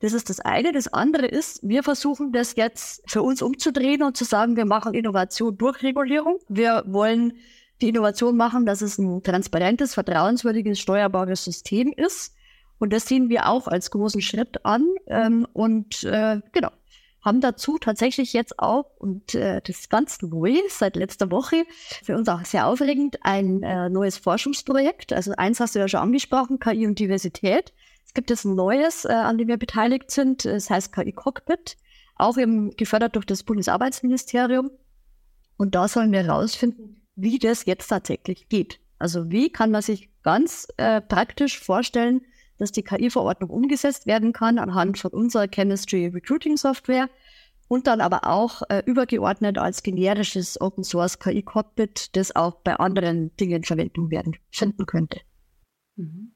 Das 0.00 0.12
ist 0.12 0.28
das 0.28 0.40
eine. 0.40 0.72
Das 0.72 0.88
andere 0.88 1.24
ist, 1.24 1.66
wir 1.66 1.82
versuchen 1.82 2.32
das 2.32 2.54
jetzt 2.56 3.02
für 3.10 3.22
uns 3.22 3.40
umzudrehen 3.40 4.02
und 4.02 4.14
zu 4.14 4.24
sagen, 4.24 4.56
wir 4.56 4.66
machen 4.66 4.92
Innovation 4.92 5.56
durch 5.56 5.82
Regulierung. 5.82 6.38
Wir 6.48 6.84
wollen 6.86 7.38
die 7.80 7.88
Innovation 7.88 8.36
machen, 8.36 8.66
dass 8.66 8.82
es 8.82 8.98
ein 8.98 9.22
transparentes, 9.22 9.94
vertrauenswürdiges, 9.94 10.78
steuerbares 10.78 11.44
System 11.44 11.94
ist 11.96 12.35
und 12.78 12.92
das 12.92 13.06
sehen 13.06 13.28
wir 13.28 13.48
auch 13.48 13.68
als 13.68 13.90
großen 13.90 14.20
Schritt 14.20 14.64
an. 14.64 14.86
Ähm, 15.06 15.46
und 15.52 16.04
äh, 16.04 16.40
genau, 16.52 16.70
haben 17.22 17.40
dazu 17.40 17.78
tatsächlich 17.78 18.32
jetzt 18.32 18.58
auch, 18.58 18.84
und 18.98 19.34
äh, 19.34 19.60
das 19.64 19.80
ist 19.80 19.90
ganz 19.90 20.22
neu 20.22 20.54
seit 20.68 20.96
letzter 20.96 21.30
Woche, 21.30 21.64
für 22.04 22.16
uns 22.16 22.28
auch 22.28 22.44
sehr 22.44 22.66
aufregend, 22.66 23.18
ein 23.22 23.62
äh, 23.62 23.88
neues 23.88 24.16
Forschungsprojekt. 24.18 25.12
Also 25.12 25.32
eins 25.36 25.58
hast 25.58 25.74
du 25.74 25.80
ja 25.80 25.88
schon 25.88 26.00
angesprochen, 26.00 26.60
KI 26.60 26.86
und 26.86 26.98
Diversität. 26.98 27.72
Es 28.06 28.14
gibt 28.14 28.30
jetzt 28.30 28.44
ein 28.44 28.54
neues, 28.54 29.04
äh, 29.04 29.12
an 29.12 29.38
dem 29.38 29.48
wir 29.48 29.56
beteiligt 29.56 30.10
sind. 30.10 30.44
Es 30.44 30.70
heißt 30.70 30.92
KI 30.92 31.12
Cockpit, 31.12 31.76
auch 32.14 32.38
eben 32.38 32.70
gefördert 32.76 33.16
durch 33.16 33.26
das 33.26 33.42
Bundesarbeitsministerium. 33.42 34.70
Und 35.56 35.74
da 35.74 35.88
sollen 35.88 36.12
wir 36.12 36.22
herausfinden, 36.22 37.02
wie 37.16 37.38
das 37.38 37.64
jetzt 37.64 37.88
tatsächlich 37.88 38.48
geht. 38.48 38.78
Also 38.98 39.30
wie 39.30 39.50
kann 39.50 39.70
man 39.70 39.82
sich 39.82 40.10
ganz 40.22 40.68
äh, 40.76 41.00
praktisch 41.00 41.58
vorstellen, 41.58 42.22
dass 42.58 42.72
die 42.72 42.82
KI-Verordnung 42.82 43.50
umgesetzt 43.50 44.06
werden 44.06 44.32
kann 44.32 44.58
anhand 44.58 44.98
von 44.98 45.10
unserer 45.12 45.48
Chemistry 45.48 46.06
Recruiting 46.06 46.56
Software 46.56 47.08
und 47.68 47.86
dann 47.86 48.00
aber 48.00 48.26
auch 48.26 48.62
äh, 48.68 48.82
übergeordnet 48.86 49.58
als 49.58 49.82
generisches 49.82 50.60
Open 50.60 50.84
Source 50.84 51.18
KI-Cockpit, 51.18 52.16
das 52.16 52.34
auch 52.34 52.56
bei 52.62 52.76
anderen 52.76 53.36
Dingen 53.36 53.64
Verwendung 53.64 54.10
werden 54.10 54.36
finden 54.50 54.86
könnte. 54.86 55.20
Mhm. 55.96 56.32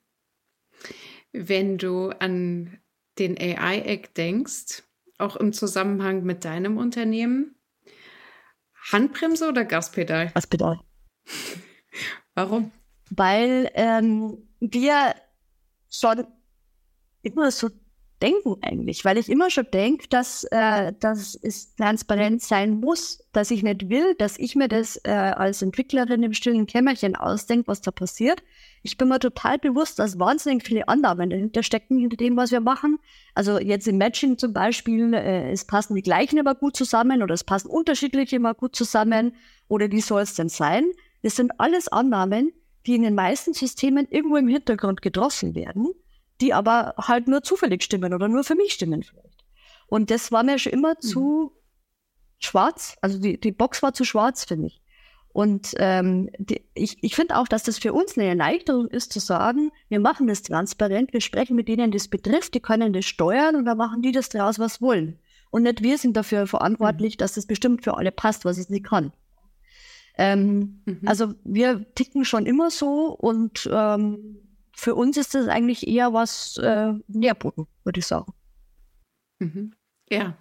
Wenn 1.32 1.78
du 1.78 2.10
an 2.10 2.78
den 3.18 3.38
AI-Act 3.38 4.16
denkst, 4.16 4.82
auch 5.18 5.36
im 5.36 5.52
Zusammenhang 5.52 6.24
mit 6.24 6.44
deinem 6.44 6.78
Unternehmen, 6.78 7.54
Handbremse 8.90 9.48
oder 9.48 9.64
Gaspedal? 9.64 10.30
Gaspedal. 10.34 10.80
Warum? 12.34 12.72
Weil 13.10 13.70
ähm, 13.74 14.48
wir 14.60 15.14
schon 15.90 16.26
immer 17.22 17.50
so 17.50 17.68
denken 18.22 18.56
eigentlich, 18.62 19.04
weil 19.04 19.18
ich 19.18 19.28
immer 19.28 19.50
schon 19.50 19.66
denke, 19.72 20.08
dass, 20.08 20.44
äh, 20.44 20.92
dass 21.00 21.34
es 21.34 21.74
transparent 21.76 22.42
sein 22.42 22.80
muss, 22.80 23.24
dass 23.32 23.50
ich 23.50 23.62
nicht 23.62 23.88
will, 23.88 24.14
dass 24.14 24.38
ich 24.38 24.56
mir 24.56 24.68
das 24.68 25.00
äh, 25.04 25.10
als 25.10 25.62
Entwicklerin 25.62 26.22
im 26.22 26.34
stillen 26.34 26.66
Kämmerchen 26.66 27.16
ausdenke, 27.16 27.68
was 27.68 27.80
da 27.80 27.90
passiert. 27.90 28.42
Ich 28.82 28.96
bin 28.96 29.08
mir 29.08 29.18
total 29.18 29.58
bewusst, 29.58 29.98
dass 29.98 30.18
wahnsinnig 30.18 30.64
viele 30.64 30.88
Annahmen 30.88 31.30
dahinter 31.30 31.62
stecken, 31.62 31.98
hinter 31.98 32.16
dem, 32.16 32.36
was 32.36 32.50
wir 32.50 32.60
machen. 32.60 32.98
Also 33.34 33.58
jetzt 33.58 33.88
im 33.88 33.98
Matching 33.98 34.38
zum 34.38 34.52
Beispiel, 34.52 35.14
äh, 35.14 35.50
es 35.50 35.66
passen 35.66 35.94
die 35.94 36.02
gleichen 36.02 36.38
immer 36.38 36.54
gut 36.54 36.76
zusammen 36.76 37.22
oder 37.22 37.34
es 37.34 37.44
passen 37.44 37.68
unterschiedliche 37.68 38.36
immer 38.36 38.54
gut 38.54 38.76
zusammen 38.76 39.34
oder 39.68 39.90
wie 39.90 40.00
soll 40.00 40.22
es 40.22 40.34
denn 40.34 40.48
sein? 40.48 40.84
Das 41.22 41.36
sind 41.36 41.52
alles 41.58 41.88
Annahmen, 41.88 42.52
die 42.86 42.94
in 42.94 43.02
den 43.02 43.14
meisten 43.14 43.52
Systemen 43.52 44.06
irgendwo 44.10 44.36
im 44.36 44.48
Hintergrund 44.48 45.02
getroffen 45.02 45.54
werden, 45.54 45.92
die 46.40 46.54
aber 46.54 46.94
halt 46.96 47.28
nur 47.28 47.42
zufällig 47.42 47.82
stimmen 47.82 48.14
oder 48.14 48.28
nur 48.28 48.44
für 48.44 48.54
mich 48.54 48.72
stimmen 48.72 49.02
vielleicht. 49.02 49.44
Und 49.86 50.10
das 50.10 50.32
war 50.32 50.42
mir 50.42 50.58
schon 50.58 50.72
immer 50.72 50.94
mhm. 50.94 51.00
zu 51.00 51.52
schwarz. 52.38 52.96
Also 53.00 53.18
die, 53.18 53.38
die 53.38 53.52
Box 53.52 53.82
war 53.82 53.92
zu 53.92 54.04
schwarz, 54.04 54.44
finde 54.44 54.68
ich. 54.68 54.80
Und 55.32 55.74
ähm, 55.78 56.28
die, 56.38 56.62
ich, 56.74 57.02
ich 57.02 57.14
finde 57.14 57.36
auch, 57.36 57.46
dass 57.46 57.62
das 57.62 57.78
für 57.78 57.92
uns 57.92 58.18
eine 58.18 58.26
Erleichterung 58.26 58.88
ist, 58.88 59.12
zu 59.12 59.20
sagen, 59.20 59.70
wir 59.88 60.00
machen 60.00 60.26
das 60.26 60.42
transparent, 60.42 61.12
wir 61.12 61.20
sprechen 61.20 61.54
mit 61.54 61.68
denen, 61.68 61.92
das 61.92 62.08
betrifft, 62.08 62.54
die 62.54 62.60
können 62.60 62.92
das 62.92 63.04
steuern 63.04 63.54
und 63.54 63.64
dann 63.64 63.78
machen 63.78 64.02
die 64.02 64.10
das 64.10 64.28
draus, 64.28 64.58
was 64.58 64.80
wollen. 64.80 65.18
Und 65.50 65.62
nicht 65.62 65.82
wir 65.82 65.98
sind 65.98 66.16
dafür 66.16 66.46
verantwortlich, 66.46 67.14
mhm. 67.14 67.18
dass 67.18 67.34
das 67.34 67.46
bestimmt 67.46 67.84
für 67.84 67.96
alle 67.96 68.10
passt, 68.10 68.44
was 68.44 68.58
es 68.58 68.70
nicht 68.70 68.86
kann. 68.86 69.12
Ähm, 70.20 70.82
mhm. 70.84 71.00
Also 71.06 71.34
wir 71.44 71.86
ticken 71.94 72.26
schon 72.26 72.44
immer 72.44 72.70
so 72.70 73.06
und 73.06 73.66
ähm, 73.72 74.36
für 74.76 74.94
uns 74.94 75.16
ist 75.16 75.34
das 75.34 75.48
eigentlich 75.48 75.88
eher 75.88 76.12
was 76.12 76.58
äh, 76.58 76.92
Nährboden, 77.08 77.66
würde 77.84 78.00
ich 78.00 78.06
sagen. 78.06 78.30
Mhm. 79.38 79.72
Ja, 80.10 80.36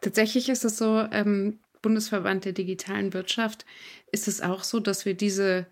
tatsächlich 0.00 0.48
ist 0.48 0.64
es 0.64 0.78
so, 0.78 1.00
ähm, 1.10 1.58
Bundesverband 1.82 2.44
der 2.44 2.52
digitalen 2.52 3.14
Wirtschaft 3.14 3.66
ist 4.12 4.28
es 4.28 4.40
auch 4.42 4.62
so, 4.62 4.78
dass 4.78 5.04
wir 5.06 5.14
diese, 5.14 5.66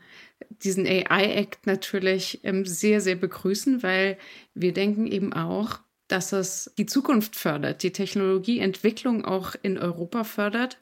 diesen 0.49 0.85
AI-Act 0.85 1.65
natürlich 1.69 2.41
ähm, 2.43 2.67
sehr, 2.67 3.01
sehr 3.01 3.17
begrüßen, 3.17 3.85
weil 3.85 4.19
wir 4.53 4.73
denken 4.73 5.07
eben 5.07 5.33
auch, 5.33 5.79
dass 6.15 6.33
es 6.33 6.73
die 6.79 6.87
Zukunft 6.87 7.35
fördert, 7.35 7.83
die 7.83 7.91
Technologieentwicklung 7.91 9.25
auch 9.25 9.57
in 9.63 9.79
Europa 9.79 10.23
fördert. 10.23 10.79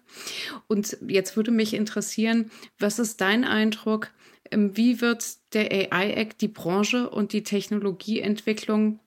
Und 0.68 0.98
jetzt 1.08 1.36
würde 1.38 1.50
mich 1.50 1.72
interessieren, 1.72 2.50
was 2.78 2.98
ist 2.98 3.22
dein 3.22 3.44
Eindruck? 3.44 4.10
Ähm, 4.50 4.76
wie 4.76 5.00
wird 5.00 5.24
der 5.54 5.72
AI-Act 5.72 6.42
die 6.42 6.48
Branche 6.48 7.08
und 7.08 7.32
die 7.32 7.44
Technologieentwicklung 7.44 9.00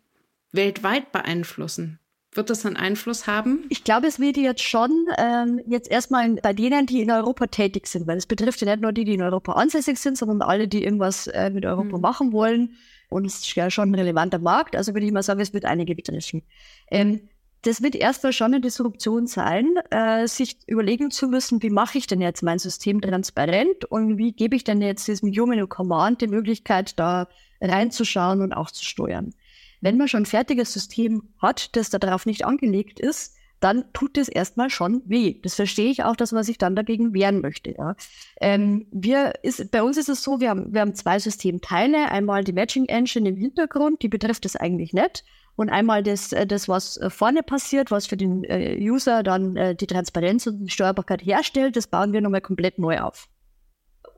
weltweit 0.51 1.11
beeinflussen? 1.11 1.99
Wird 2.31 2.49
das 2.49 2.65
einen 2.65 2.75
Einfluss 2.75 3.27
haben? 3.27 3.63
Ich 3.69 3.83
glaube, 3.83 4.07
es 4.07 4.19
wird 4.19 4.38
jetzt 4.38 4.63
schon 4.63 5.05
ähm, 5.19 5.61
jetzt 5.67 5.91
erstmal 5.91 6.33
bei 6.41 6.53
denen, 6.53 6.88
die 6.88 7.03
in 7.03 7.11
Europa 7.11 7.45
tätig 7.45 7.85
sind, 7.85 8.07
weil 8.07 8.17
es 8.17 8.25
betrifft 8.25 8.61
ja 8.61 8.67
nicht 8.71 8.81
nur 8.81 8.93
die, 8.93 9.05
die 9.05 9.13
in 9.13 9.21
Europa 9.21 9.51
ansässig 9.53 9.99
sind, 9.99 10.17
sondern 10.17 10.41
alle, 10.41 10.67
die 10.67 10.83
irgendwas 10.83 11.27
äh, 11.27 11.51
mit 11.51 11.67
Europa 11.67 11.97
mhm. 11.97 12.01
machen 12.01 12.31
wollen. 12.31 12.75
Und 13.09 13.25
es 13.25 13.39
ist 13.39 13.55
ja 13.55 13.69
schon 13.69 13.91
ein 13.91 13.95
relevanter 13.95 14.39
Markt. 14.39 14.75
Also 14.75 14.93
würde 14.93 15.05
ich 15.05 15.11
mal 15.11 15.23
sagen, 15.23 15.39
es 15.39 15.53
wird 15.53 15.65
einige 15.65 15.95
betreffen. 15.95 16.43
Ähm, 16.89 17.29
das 17.65 17.81
wird 17.81 17.95
erstmal 17.95 18.31
schon 18.31 18.53
eine 18.53 18.61
Disruption 18.61 19.25
sein, 19.25 19.75
äh, 19.89 20.27
sich 20.27 20.57
überlegen 20.67 21.09
zu 21.09 21.27
müssen, 21.27 21.63
wie 21.63 21.71
mache 21.71 21.97
ich 21.97 22.05
denn 22.05 22.21
jetzt 22.21 22.43
mein 22.43 22.59
System 22.59 23.01
transparent 23.01 23.85
und 23.85 24.19
wie 24.19 24.33
gebe 24.33 24.55
ich 24.55 24.63
denn 24.63 24.81
jetzt 24.81 25.07
diesem 25.07 25.31
Human 25.31 25.67
Command 25.67 26.21
die 26.21 26.27
Möglichkeit, 26.27 26.99
da 26.99 27.27
reinzuschauen 27.61 28.41
und 28.41 28.53
auch 28.53 28.69
zu 28.69 28.85
steuern. 28.85 29.33
Wenn 29.81 29.97
man 29.97 30.07
schon 30.07 30.23
ein 30.23 30.27
fertiges 30.27 30.73
System 30.73 31.23
hat, 31.39 31.75
das 31.75 31.89
darauf 31.89 32.27
nicht 32.27 32.45
angelegt 32.45 32.99
ist, 32.99 33.35
dann 33.59 33.85
tut 33.93 34.17
es 34.17 34.27
erstmal 34.27 34.69
schon 34.69 35.01
weh. 35.05 35.39
Das 35.41 35.55
verstehe 35.55 35.89
ich 35.89 36.03
auch, 36.03 36.15
dass 36.15 36.31
man 36.31 36.43
sich 36.43 36.57
dann 36.57 36.75
dagegen 36.75 37.13
wehren 37.13 37.41
möchte. 37.41 37.75
Ja. 37.77 37.95
Ähm, 38.41 38.87
wir 38.91 39.33
ist, 39.43 39.71
bei 39.71 39.81
uns 39.81 39.97
ist 39.97 40.09
es 40.09 40.21
so, 40.21 40.39
wir 40.39 40.49
haben, 40.49 40.73
wir 40.73 40.81
haben 40.81 40.95
zwei 40.95 41.19
Systemteile. 41.19 42.11
Einmal 42.11 42.43
die 42.43 42.53
Matching 42.53 42.85
Engine 42.85 43.29
im 43.29 43.37
Hintergrund, 43.37 44.01
die 44.01 44.09
betrifft 44.09 44.45
es 44.45 44.55
eigentlich 44.55 44.93
nicht. 44.93 45.23
Und 45.55 45.69
einmal 45.69 46.03
das, 46.03 46.33
äh, 46.33 46.45
das, 46.45 46.67
was 46.67 46.97
äh, 46.97 47.09
vorne 47.09 47.41
passiert, 47.41 47.91
was 47.91 48.07
für 48.07 48.17
den 48.17 48.43
äh, 48.43 48.77
User 48.79 49.23
dann 49.23 49.77
die 49.77 49.87
Transparenz 49.87 50.47
und 50.47 50.65
die 50.65 50.69
Steuerbarkeit 50.69 51.25
herstellt, 51.25 51.75
das 51.75 51.87
bauen 51.87 52.13
wir 52.13 52.21
nochmal 52.21 52.41
komplett 52.41 52.77
neu 52.77 52.99
auf. 52.99 53.29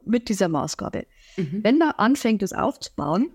Mit 0.03 0.29
dieser 0.29 0.47
Maßgabe. 0.47 1.05
Mhm. 1.35 1.59
Wenn 1.63 1.77
man 1.77 1.91
anfängt, 1.91 2.41
das 2.41 2.53
aufzubauen, 2.53 3.31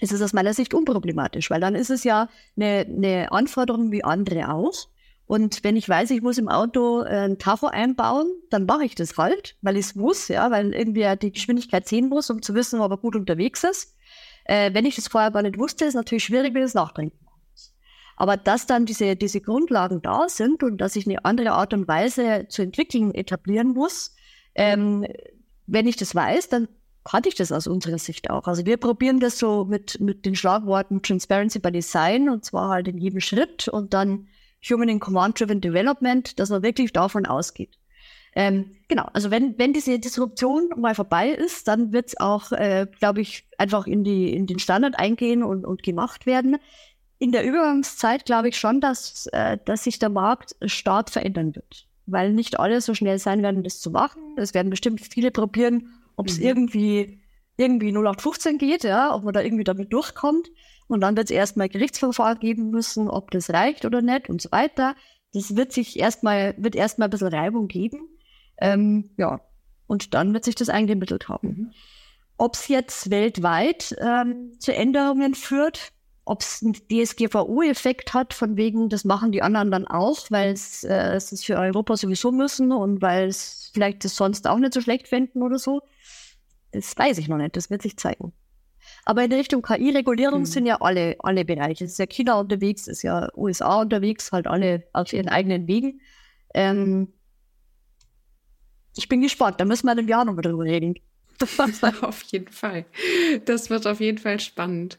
ist 0.00 0.12
es 0.12 0.22
aus 0.22 0.32
meiner 0.32 0.54
Sicht 0.54 0.74
unproblematisch, 0.74 1.50
weil 1.50 1.60
dann 1.60 1.74
ist 1.74 1.90
es 1.90 2.04
ja 2.04 2.28
eine, 2.56 2.86
eine 2.88 3.32
Anforderung 3.32 3.92
wie 3.92 4.02
andere 4.02 4.52
auch. 4.52 4.88
Und 5.30 5.62
wenn 5.62 5.76
ich 5.76 5.88
weiß, 5.88 6.10
ich 6.10 6.22
muss 6.22 6.38
im 6.38 6.48
Auto 6.48 7.02
äh, 7.02 7.28
ein 7.28 7.38
Tacho 7.38 7.68
einbauen, 7.68 8.26
dann 8.50 8.66
mache 8.66 8.84
ich 8.84 8.96
das 8.96 9.16
halt, 9.16 9.56
weil 9.62 9.76
ich 9.76 9.86
es 9.86 9.94
muss, 9.94 10.26
ja, 10.26 10.50
weil 10.50 10.74
irgendwie 10.74 11.06
die 11.22 11.30
Geschwindigkeit 11.30 11.86
sehen 11.86 12.08
muss, 12.08 12.30
um 12.30 12.42
zu 12.42 12.52
wissen, 12.56 12.80
ob 12.80 12.90
er 12.90 12.96
gut 12.96 13.14
unterwegs 13.14 13.62
ist. 13.62 13.94
Äh, 14.44 14.74
wenn 14.74 14.86
ich 14.86 14.96
das 14.96 15.06
vorher 15.06 15.30
gar 15.30 15.42
nicht 15.42 15.56
wusste, 15.56 15.84
ist 15.84 15.94
natürlich 15.94 16.24
schwierig, 16.24 16.52
wenn 16.52 16.62
ich 16.62 16.70
es 16.70 16.74
nachdenken 16.74 17.16
muss. 17.24 17.76
Aber 18.16 18.36
dass 18.36 18.66
dann 18.66 18.86
diese, 18.86 19.14
diese 19.14 19.40
Grundlagen 19.40 20.02
da 20.02 20.28
sind 20.28 20.64
und 20.64 20.78
dass 20.78 20.96
ich 20.96 21.06
eine 21.06 21.24
andere 21.24 21.52
Art 21.52 21.74
und 21.74 21.86
Weise 21.86 22.46
zu 22.48 22.62
entwickeln 22.62 23.14
etablieren 23.14 23.68
muss, 23.68 24.16
ähm, 24.56 25.06
wenn 25.68 25.86
ich 25.86 25.94
das 25.94 26.12
weiß, 26.12 26.48
dann 26.48 26.66
hatte 27.06 27.28
ich 27.28 27.36
das 27.36 27.52
aus 27.52 27.68
unserer 27.68 27.98
Sicht 27.98 28.30
auch. 28.30 28.48
Also 28.48 28.66
wir 28.66 28.78
probieren 28.78 29.20
das 29.20 29.38
so 29.38 29.64
mit, 29.64 30.00
mit 30.00 30.26
den 30.26 30.34
Schlagworten 30.34 31.02
Transparency 31.02 31.60
by 31.60 31.70
Design 31.70 32.28
und 32.28 32.44
zwar 32.44 32.70
halt 32.70 32.88
in 32.88 32.98
jedem 32.98 33.20
Schritt 33.20 33.68
und 33.68 33.94
dann 33.94 34.26
Human 34.68 34.88
in 34.88 35.00
Command-Driven 35.00 35.60
Development, 35.60 36.38
dass 36.38 36.50
man 36.50 36.62
wirklich 36.62 36.92
davon 36.92 37.26
ausgeht. 37.26 37.78
Ähm, 38.34 38.76
genau, 38.88 39.08
also 39.12 39.30
wenn, 39.30 39.58
wenn 39.58 39.72
diese 39.72 39.98
Disruption 39.98 40.70
mal 40.76 40.94
vorbei 40.94 41.30
ist, 41.30 41.66
dann 41.66 41.92
wird 41.92 42.08
es 42.08 42.20
auch, 42.20 42.52
äh, 42.52 42.86
glaube 42.98 43.20
ich, 43.20 43.46
einfach 43.58 43.86
in, 43.86 44.04
die, 44.04 44.32
in 44.32 44.46
den 44.46 44.58
Standard 44.58 44.98
eingehen 44.98 45.42
und, 45.42 45.64
und 45.64 45.82
gemacht 45.82 46.26
werden. 46.26 46.56
In 47.18 47.32
der 47.32 47.44
Übergangszeit 47.44 48.24
glaube 48.24 48.48
ich 48.48 48.56
schon, 48.56 48.80
dass, 48.80 49.26
äh, 49.32 49.58
dass 49.64 49.84
sich 49.84 49.98
der 49.98 50.10
Markt 50.10 50.54
stark 50.64 51.10
verändern 51.10 51.56
wird, 51.56 51.88
weil 52.06 52.32
nicht 52.32 52.58
alle 52.58 52.80
so 52.80 52.94
schnell 52.94 53.18
sein 53.18 53.42
werden, 53.42 53.64
das 53.64 53.80
zu 53.80 53.90
machen. 53.90 54.22
Es 54.36 54.54
werden 54.54 54.70
bestimmt 54.70 55.00
viele 55.00 55.32
probieren, 55.32 55.88
ob 56.16 56.28
es 56.28 56.38
mhm. 56.38 56.46
irgendwie, 56.46 57.20
irgendwie 57.56 57.90
0815 57.90 58.58
geht, 58.58 58.84
ja, 58.84 59.14
ob 59.14 59.24
man 59.24 59.34
da 59.34 59.40
irgendwie 59.40 59.64
damit 59.64 59.92
durchkommt. 59.92 60.50
Und 60.90 61.02
dann 61.02 61.16
wird 61.16 61.26
es 61.26 61.30
erstmal 61.30 61.68
Gerichtsverfahren 61.68 62.40
geben 62.40 62.70
müssen, 62.70 63.08
ob 63.08 63.30
das 63.30 63.50
reicht 63.50 63.84
oder 63.84 64.02
nicht 64.02 64.28
und 64.28 64.42
so 64.42 64.50
weiter. 64.50 64.96
Das 65.32 65.54
wird 65.54 65.72
sich 65.72 65.98
erstmal, 65.98 66.54
wird 66.58 66.74
erstmal 66.74 67.06
ein 67.06 67.10
bisschen 67.10 67.28
Reibung 67.28 67.68
geben. 67.68 68.08
Ähm, 68.60 69.10
ja. 69.16 69.40
Und 69.86 70.14
dann 70.14 70.34
wird 70.34 70.44
sich 70.44 70.56
das 70.56 70.68
eingemittelt 70.68 71.28
haben. 71.28 71.48
Mhm. 71.48 71.72
Ob 72.38 72.54
es 72.54 72.68
jetzt 72.68 73.10
weltweit 73.10 73.94
ähm, 74.00 74.52
zu 74.58 74.74
Änderungen 74.74 75.34
führt, 75.34 75.92
ob 76.24 76.42
es 76.42 76.62
einen 76.62 76.74
DSGVO-Effekt 76.74 78.12
hat, 78.12 78.34
von 78.34 78.56
wegen, 78.56 78.88
das 78.88 79.04
machen 79.04 79.30
die 79.30 79.42
anderen 79.42 79.70
dann 79.70 79.86
auch, 79.86 80.30
weil 80.30 80.52
es 80.52 80.84
äh, 80.84 81.14
es 81.14 81.44
für 81.44 81.56
Europa 81.56 81.96
sowieso 81.96 82.32
müssen 82.32 82.72
und 82.72 83.00
weil 83.00 83.28
es 83.28 83.70
vielleicht 83.74 84.04
das 84.04 84.16
sonst 84.16 84.48
auch 84.48 84.58
nicht 84.58 84.74
so 84.74 84.80
schlecht 84.80 85.08
finden 85.08 85.42
oder 85.42 85.58
so. 85.58 85.82
Das 86.72 86.96
weiß 86.96 87.18
ich 87.18 87.28
noch 87.28 87.36
nicht, 87.36 87.56
das 87.56 87.70
wird 87.70 87.82
sich 87.82 87.96
zeigen. 87.96 88.32
Aber 89.04 89.24
in 89.24 89.32
Richtung 89.32 89.62
KI-Regulierung 89.62 90.40
mhm. 90.40 90.46
sind 90.46 90.66
ja 90.66 90.80
alle, 90.80 91.16
alle 91.20 91.44
Bereiche. 91.44 91.84
Es 91.84 91.92
ist 91.92 91.98
ja 91.98 92.06
China 92.06 92.38
unterwegs, 92.40 92.86
ist 92.86 93.02
ja 93.02 93.28
USA 93.36 93.80
unterwegs, 93.80 94.32
halt 94.32 94.46
alle 94.46 94.84
auf 94.92 95.12
ihren 95.12 95.28
eigenen 95.28 95.66
Wegen. 95.66 96.00
Ähm, 96.54 97.12
ich 98.96 99.08
bin 99.08 99.22
gespannt, 99.22 99.60
da 99.60 99.64
müssen 99.64 99.86
wir 99.86 99.92
in 99.92 99.98
einem 99.98 100.08
Jahr 100.08 100.24
noch 100.24 100.36
drüber 100.40 100.64
reden. 100.64 100.94
auf 102.02 102.22
jeden 102.24 102.52
Fall. 102.52 102.84
Das 103.46 103.70
wird 103.70 103.86
auf 103.86 104.00
jeden 104.00 104.18
Fall 104.18 104.40
spannend. 104.40 104.98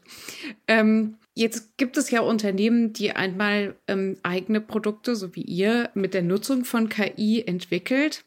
Ähm, 0.66 1.18
jetzt 1.34 1.76
gibt 1.76 1.96
es 1.96 2.10
ja 2.10 2.20
Unternehmen, 2.20 2.92
die 2.92 3.12
einmal 3.12 3.76
ähm, 3.86 4.16
eigene 4.22 4.60
Produkte, 4.60 5.14
so 5.14 5.34
wie 5.36 5.42
ihr, 5.42 5.90
mit 5.94 6.14
der 6.14 6.22
Nutzung 6.22 6.64
von 6.64 6.88
KI 6.88 7.44
entwickelt. 7.46 8.24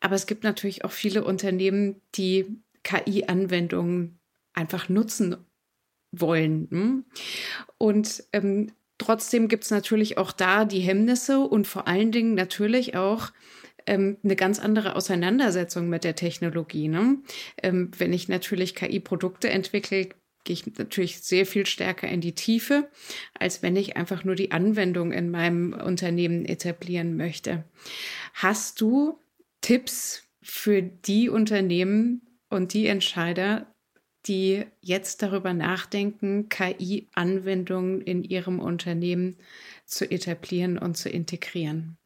Aber 0.00 0.14
es 0.14 0.26
gibt 0.26 0.44
natürlich 0.44 0.84
auch 0.84 0.92
viele 0.92 1.24
Unternehmen, 1.24 2.00
die 2.14 2.46
KI-Anwendungen 2.84 4.17
einfach 4.58 4.88
nutzen 4.88 5.36
wollen. 6.12 6.68
Hm? 6.70 7.04
Und 7.78 8.24
ähm, 8.32 8.72
trotzdem 8.98 9.48
gibt 9.48 9.64
es 9.64 9.70
natürlich 9.70 10.18
auch 10.18 10.32
da 10.32 10.64
die 10.64 10.80
Hemmnisse 10.80 11.40
und 11.40 11.66
vor 11.66 11.86
allen 11.86 12.12
Dingen 12.12 12.34
natürlich 12.34 12.96
auch 12.96 13.30
ähm, 13.86 14.18
eine 14.22 14.36
ganz 14.36 14.58
andere 14.58 14.96
Auseinandersetzung 14.96 15.88
mit 15.88 16.04
der 16.04 16.14
Technologie. 16.14 16.88
Ne? 16.88 17.18
Ähm, 17.62 17.90
wenn 17.96 18.12
ich 18.12 18.28
natürlich 18.28 18.74
KI-Produkte 18.74 19.48
entwickle, 19.48 20.10
gehe 20.44 20.54
ich 20.54 20.78
natürlich 20.78 21.20
sehr 21.20 21.46
viel 21.46 21.66
stärker 21.66 22.08
in 22.08 22.20
die 22.20 22.34
Tiefe, 22.34 22.88
als 23.38 23.62
wenn 23.62 23.76
ich 23.76 23.96
einfach 23.96 24.24
nur 24.24 24.34
die 24.34 24.50
Anwendung 24.50 25.12
in 25.12 25.30
meinem 25.30 25.72
Unternehmen 25.72 26.44
etablieren 26.46 27.16
möchte. 27.16 27.64
Hast 28.34 28.80
du 28.80 29.18
Tipps 29.60 30.24
für 30.42 30.80
die 30.82 31.28
Unternehmen 31.28 32.22
und 32.48 32.72
die 32.72 32.86
Entscheider, 32.86 33.66
die 34.28 34.66
jetzt 34.80 35.22
darüber 35.22 35.54
nachdenken, 35.54 36.48
KI-Anwendungen 36.48 38.00
in 38.02 38.22
ihrem 38.22 38.60
Unternehmen 38.60 39.36
zu 39.86 40.10
etablieren 40.10 40.78
und 40.78 40.96
zu 40.96 41.08
integrieren? 41.08 41.96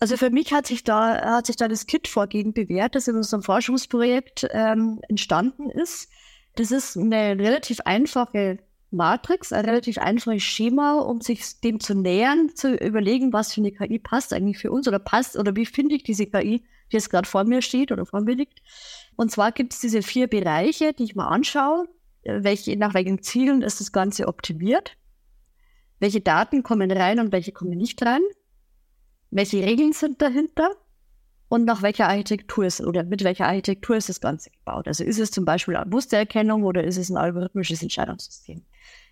Also 0.00 0.16
für 0.16 0.30
mich 0.30 0.52
hat 0.52 0.66
sich 0.66 0.84
da, 0.84 1.36
hat 1.36 1.46
sich 1.46 1.56
da 1.56 1.68
das 1.68 1.86
KIT-Vorgehen 1.86 2.52
bewährt, 2.52 2.94
das 2.94 3.08
in 3.08 3.16
unserem 3.16 3.42
Forschungsprojekt 3.42 4.46
ähm, 4.52 5.00
entstanden 5.08 5.70
ist. 5.70 6.08
Das 6.54 6.70
ist 6.70 6.96
eine 6.96 7.38
relativ 7.38 7.80
einfache 7.84 8.58
Matrix, 8.90 9.52
ein 9.52 9.64
relativ 9.64 9.98
einfaches 9.98 10.42
Schema, 10.42 11.00
um 11.00 11.20
sich 11.20 11.60
dem 11.60 11.80
zu 11.80 11.94
nähern, 11.94 12.54
zu 12.54 12.74
überlegen, 12.74 13.32
was 13.32 13.52
für 13.52 13.60
eine 13.60 13.72
KI 13.72 13.98
passt 13.98 14.32
eigentlich 14.32 14.58
für 14.58 14.70
uns 14.70 14.88
oder 14.88 14.98
passt 14.98 15.36
oder 15.36 15.54
wie 15.56 15.66
finde 15.66 15.96
ich 15.96 16.04
diese 16.04 16.26
KI, 16.26 16.64
die 16.90 16.96
jetzt 16.96 17.10
gerade 17.10 17.28
vor 17.28 17.44
mir 17.44 17.60
steht 17.60 17.92
oder 17.92 18.06
vor 18.06 18.20
mir 18.22 18.34
liegt. 18.34 18.62
Und 19.18 19.30
zwar 19.30 19.52
gibt 19.52 19.74
es 19.74 19.80
diese 19.80 20.00
vier 20.00 20.28
Bereiche, 20.28 20.94
die 20.94 21.04
ich 21.04 21.14
mal 21.14 21.28
anschaue, 21.28 21.88
äh, 22.22 22.42
welche, 22.42 22.76
nach 22.78 22.94
welchen 22.94 23.22
Zielen 23.22 23.60
ist 23.60 23.80
das 23.80 23.92
Ganze 23.92 24.28
optimiert, 24.28 24.96
welche 25.98 26.22
Daten 26.22 26.62
kommen 26.62 26.90
rein 26.90 27.20
und 27.20 27.32
welche 27.32 27.52
kommen 27.52 27.76
nicht 27.76 28.02
rein 28.02 28.22
welche 29.30 29.62
Regeln 29.62 29.92
sind 29.92 30.22
dahinter 30.22 30.70
und 31.48 31.64
nach 31.64 31.82
welcher 31.82 32.08
Architektur 32.08 32.66
ist 32.66 32.80
oder 32.80 33.04
mit 33.04 33.24
welcher 33.24 33.46
Architektur 33.46 33.96
ist 33.96 34.08
das 34.08 34.20
Ganze 34.20 34.50
gebaut. 34.50 34.86
Also 34.86 35.04
ist 35.04 35.18
es 35.18 35.30
zum 35.30 35.44
Beispiel 35.44 35.76
eine 35.76 35.90
Mustererkennung 35.90 36.64
oder 36.64 36.84
ist 36.84 36.96
es 36.96 37.10
ein 37.10 37.16
algorithmisches 37.16 37.82
Entscheidungssystem. 37.82 38.62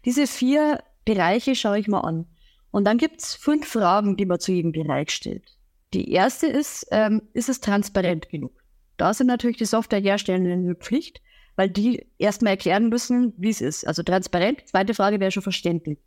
Diese 0.05 0.27
vier 0.27 0.83
Bereiche 1.05 1.55
schaue 1.55 1.79
ich 1.79 1.88
mal 1.88 2.01
an. 2.01 2.27
Und 2.71 2.85
dann 2.85 2.99
gibt 2.99 3.23
es 3.23 3.35
fünf 3.35 3.69
Fragen, 3.69 4.16
die 4.16 4.27
man 4.27 4.40
zu 4.40 4.53
jedem 4.53 4.73
Bereich 4.73 5.11
stellt. 5.11 5.57
Die 5.95 6.11
erste 6.11 6.47
ist, 6.47 6.87
ähm, 6.90 7.23
ist 7.33 7.49
es 7.49 7.61
transparent 7.61 8.29
genug? 8.29 8.53
Da 8.96 9.14
sind 9.14 9.26
natürlich 9.26 9.59
die 9.59 9.64
Softwareherstellenden 9.64 10.52
in 10.52 10.66
der 10.66 10.74
Pflicht, 10.76 11.20
weil 11.56 11.70
die 11.70 12.06
erstmal 12.18 12.52
erklären 12.52 12.88
müssen, 12.88 13.35
wie 13.37 13.50
es 13.50 13.61
ist. 13.61 13.87
Also 13.87 14.02
transparent. 14.02 14.66
Zweite 14.66 14.94
Frage 14.94 15.20
wäre 15.20 15.30
schon 15.30 15.42
verständlich. 15.42 15.98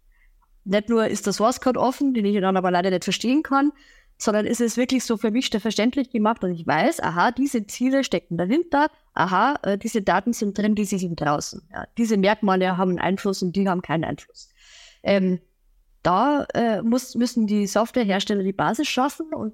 Nicht 0.66 0.90
nur 0.90 1.08
ist 1.08 1.26
der 1.26 1.34
Source 1.34 1.62
Code 1.62 1.80
offen, 1.80 2.14
den 2.14 2.26
ich 2.26 2.40
dann 2.40 2.58
aber 2.58 2.72
leider 2.72 2.92
nicht 2.92 3.04
verstehen 3.04 3.44
kann, 3.44 3.72
sondern 4.18 4.46
ist 4.46 4.60
es 4.60 4.76
wirklich 4.76 5.06
so 5.06 5.18
für 5.18 5.32
mich 5.32 5.50
verständlich 5.50 6.10
gemacht 6.12 6.44
und 6.44 6.52
ich 6.52 6.68
weiß, 6.68 7.02
aha, 7.02 7.32
diese 7.32 7.66
Ziele 7.66 8.04
stecken 8.04 8.38
dahinter, 8.38 8.88
aha, 9.14 9.58
äh, 9.64 9.78
diese 9.78 10.02
Daten 10.02 10.34
sind 10.34 10.58
drin, 10.58 10.76
diese 10.76 11.00
sind 11.00 11.20
draußen. 11.22 11.62
Ja, 11.72 11.88
diese 11.98 12.18
Merkmale 12.18 12.78
haben 12.78 13.00
Einfluss 13.00 13.42
und 13.42 13.56
die 13.56 13.68
haben 13.68 13.82
keinen 13.82 14.04
Einfluss. 14.04 14.50
Ähm, 15.04 15.40
da 16.04 16.46
äh, 16.54 16.82
muss, 16.82 17.16
müssen 17.16 17.48
die 17.48 17.66
Softwarehersteller 17.66 18.44
die 18.44 18.54
Basis 18.54 18.90
schaffen 18.90 19.34
und 19.34 19.54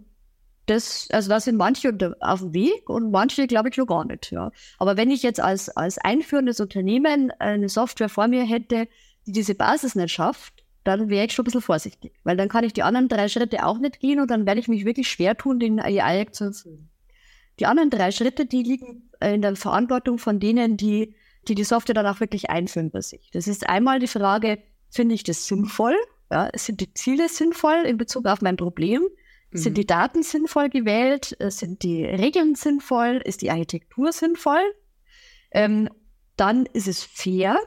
das, 0.65 1.07
also 1.11 1.29
da 1.29 1.39
sind 1.39 1.57
manche 1.57 1.95
auf 2.21 2.39
dem 2.39 2.53
Weg 2.53 2.89
und 2.89 3.11
manche, 3.11 3.47
glaube 3.47 3.69
ich, 3.69 3.77
noch 3.77 3.85
gar 3.85 4.05
nicht. 4.05 4.31
Ja. 4.31 4.51
Aber 4.79 4.97
wenn 4.97 5.11
ich 5.11 5.21
jetzt 5.23 5.39
als, 5.39 5.69
als 5.69 5.97
einführendes 5.97 6.59
Unternehmen 6.59 7.31
eine 7.39 7.69
Software 7.69 8.09
vor 8.09 8.27
mir 8.27 8.43
hätte, 8.43 8.87
die 9.27 9.31
diese 9.31 9.55
Basis 9.55 9.95
nicht 9.95 10.11
schafft, 10.11 10.63
dann 10.83 11.09
wäre 11.09 11.25
ich 11.25 11.33
schon 11.33 11.43
ein 11.43 11.47
bisschen 11.47 11.61
vorsichtig. 11.61 12.13
Weil 12.23 12.37
dann 12.37 12.49
kann 12.49 12.63
ich 12.63 12.73
die 12.73 12.83
anderen 12.83 13.07
drei 13.07 13.27
Schritte 13.27 13.65
auch 13.65 13.79
nicht 13.79 13.99
gehen 13.99 14.19
und 14.19 14.29
dann 14.29 14.45
werde 14.45 14.59
ich 14.59 14.67
mich 14.67 14.85
wirklich 14.85 15.09
schwer 15.09 15.35
tun, 15.35 15.59
den 15.59 15.79
AI 15.79 16.25
zu 16.25 16.45
erfüllen. 16.45 16.89
Die 17.59 17.65
anderen 17.65 17.89
drei 17.89 18.11
Schritte, 18.11 18.45
die 18.45 18.63
liegen 18.63 19.09
in 19.21 19.41
der 19.41 19.55
Verantwortung 19.55 20.17
von 20.17 20.39
denen, 20.39 20.77
die, 20.77 21.15
die 21.47 21.55
die 21.55 21.63
Software 21.63 21.95
dann 21.95 22.05
auch 22.05 22.19
wirklich 22.19 22.49
einführen 22.49 22.91
bei 22.91 23.01
sich. 23.01 23.29
Das 23.31 23.47
ist 23.47 23.67
einmal 23.67 23.99
die 23.99 24.07
Frage, 24.07 24.59
finde 24.89 25.15
ich 25.15 25.23
das 25.23 25.47
sinnvoll? 25.47 25.95
Ja, 26.31 26.49
sind 26.55 26.81
die 26.81 26.93
Ziele 26.93 27.29
sinnvoll 27.29 27.83
in 27.85 27.97
Bezug 27.97 28.25
auf 28.25 28.41
mein 28.41 28.57
Problem? 28.57 29.03
Mhm. 29.55 29.59
Sind 29.59 29.77
die 29.77 29.85
Daten 29.85 30.21
sinnvoll 30.21 30.69
gewählt? 30.69 31.35
Sind 31.47 31.83
die 31.83 32.03
Regeln 32.05 32.55
sinnvoll? 32.55 33.21
Ist 33.23 33.41
die 33.41 33.51
Architektur 33.51 34.11
sinnvoll? 34.11 34.61
Ähm, 35.51 35.89
dann 36.35 36.65
ist 36.73 36.87
es 36.87 37.03
fair. 37.03 37.57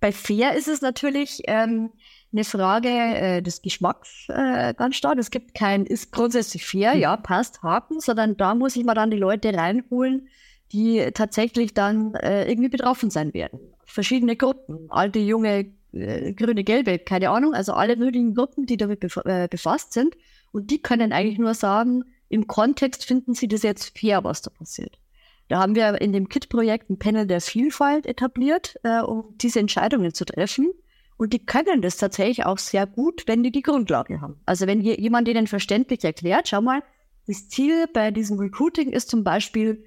Bei 0.00 0.10
fair 0.10 0.56
ist 0.56 0.68
es 0.68 0.80
natürlich 0.80 1.42
ähm, 1.46 1.90
eine 2.32 2.44
Frage 2.44 2.88
äh, 2.88 3.42
des 3.42 3.60
Geschmacks 3.60 4.26
äh, 4.28 4.74
ganz 4.74 4.96
stark. 4.96 5.18
Es 5.18 5.30
gibt 5.30 5.54
kein, 5.54 5.84
ist 5.84 6.12
grundsätzlich 6.12 6.64
fair, 6.64 6.94
mhm. 6.94 7.00
ja, 7.00 7.16
passt, 7.16 7.62
Haken, 7.62 8.00
sondern 8.00 8.36
da 8.36 8.54
muss 8.54 8.76
ich 8.76 8.84
mal 8.84 8.94
dann 8.94 9.10
die 9.10 9.18
Leute 9.18 9.54
reinholen, 9.54 10.28
die 10.72 11.10
tatsächlich 11.12 11.74
dann 11.74 12.14
äh, 12.14 12.48
irgendwie 12.50 12.70
betroffen 12.70 13.10
sein 13.10 13.34
werden. 13.34 13.60
Verschiedene 13.84 14.36
Gruppen, 14.36 14.86
alte, 14.90 15.18
junge, 15.18 15.72
äh, 15.92 16.32
grüne, 16.32 16.64
gelbe, 16.64 16.98
keine 16.98 17.30
Ahnung, 17.30 17.54
also 17.54 17.74
alle 17.74 17.96
möglichen 17.96 18.34
Gruppen, 18.34 18.66
die 18.66 18.78
damit 18.78 19.00
bef 19.00 19.18
äh, 19.24 19.46
befasst 19.48 19.92
sind. 19.92 20.16
Und 20.54 20.70
die 20.70 20.80
können 20.80 21.12
eigentlich 21.12 21.38
nur 21.38 21.52
sagen, 21.54 22.04
im 22.28 22.46
Kontext 22.46 23.04
finden 23.04 23.34
sie 23.34 23.48
das 23.48 23.64
jetzt 23.64 23.98
fair, 23.98 24.22
was 24.22 24.40
da 24.40 24.50
passiert. 24.50 25.00
Da 25.48 25.58
haben 25.58 25.74
wir 25.74 26.00
in 26.00 26.12
dem 26.12 26.28
KIT-Projekt 26.28 26.90
ein 26.90 26.98
Panel 27.00 27.26
der 27.26 27.40
Vielfalt 27.40 28.06
etabliert, 28.06 28.76
äh, 28.84 29.00
um 29.00 29.34
diese 29.36 29.58
Entscheidungen 29.58 30.14
zu 30.14 30.24
treffen. 30.24 30.70
Und 31.16 31.32
die 31.32 31.44
können 31.44 31.82
das 31.82 31.96
tatsächlich 31.96 32.46
auch 32.46 32.58
sehr 32.58 32.86
gut, 32.86 33.24
wenn 33.26 33.42
die 33.42 33.50
die 33.50 33.62
Grundlage 33.62 34.20
haben. 34.20 34.40
Also 34.46 34.68
wenn 34.68 34.80
hier 34.80 35.00
jemand 35.00 35.26
denen 35.26 35.48
verständlich 35.48 36.04
erklärt, 36.04 36.46
schau 36.46 36.60
mal, 36.60 36.84
das 37.26 37.48
Ziel 37.48 37.86
bei 37.92 38.12
diesem 38.12 38.38
Recruiting 38.38 38.92
ist 38.92 39.10
zum 39.10 39.24
Beispiel, 39.24 39.84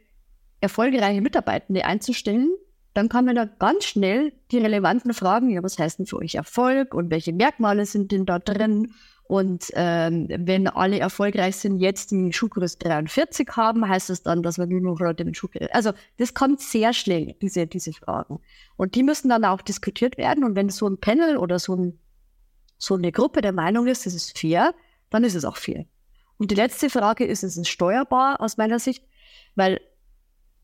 erfolgreiche 0.60 1.22
Mitarbeitende 1.22 1.86
einzustellen, 1.86 2.50
dann 2.94 3.08
kann 3.08 3.24
man 3.24 3.36
da 3.36 3.46
ganz 3.46 3.86
schnell 3.86 4.34
die 4.52 4.58
relevanten 4.58 5.14
Fragen, 5.14 5.50
ja, 5.50 5.64
was 5.64 5.80
heißt 5.80 6.00
denn 6.00 6.08
für 6.08 6.18
euch 6.18 6.36
Erfolg 6.36 6.94
und 6.94 7.10
welche 7.10 7.32
Merkmale 7.32 7.86
sind 7.86 8.12
denn 8.12 8.26
da 8.26 8.40
drin 8.40 8.92
und 9.28 9.72
ähm, 9.74 10.28
wenn 10.30 10.68
alle 10.68 11.00
erfolgreich 11.00 11.58
sind, 11.58 11.80
jetzt 11.80 12.12
die 12.12 12.32
Schuhgröße 12.32 12.78
43 12.80 13.50
haben, 13.58 13.88
heißt 13.88 14.10
das 14.10 14.24
dann, 14.24 14.42
dass 14.42 14.58
wir 14.58 14.68
nur 14.68 14.80
noch 14.80 15.00
Leute 15.00 15.26
mit 15.26 15.36
Schuhgröße. 15.36 15.74
Also 15.74 15.92
das 16.18 16.34
kommt 16.34 16.62
sehr 16.62 16.94
schnell, 16.94 17.36
diese, 17.42 17.68
diese 17.68 17.92
Fragen. 17.92 18.40
Und 18.78 18.96
die 18.96 19.04
müssen 19.04 19.28
dann 19.28 19.44
auch 19.44 19.62
diskutiert 19.62 20.18
werden. 20.18 20.46
Und 20.46 20.56
wenn 20.56 20.70
so 20.70 20.88
ein 20.88 20.98
Panel 20.98 21.36
oder 21.36 21.60
so, 21.60 21.76
ein, 21.76 22.00
so 22.78 22.96
eine 22.96 23.12
Gruppe 23.12 23.42
der 23.42 23.52
Meinung 23.52 23.88
ist, 23.88 24.06
das 24.06 24.14
ist 24.14 24.40
fair, 24.40 24.74
dann 25.10 25.26
ist 25.26 25.36
es 25.36 25.44
auch 25.44 25.58
fair. 25.58 25.86
Und 26.38 26.52
die 26.52 26.56
letzte 26.56 26.90
Frage 26.90 27.26
ist, 27.26 27.44
ist 27.44 27.58
es 27.58 27.68
steuerbar 27.68 28.40
aus 28.40 28.56
meiner 28.56 28.80
Sicht? 28.80 29.04
Weil 29.56 29.82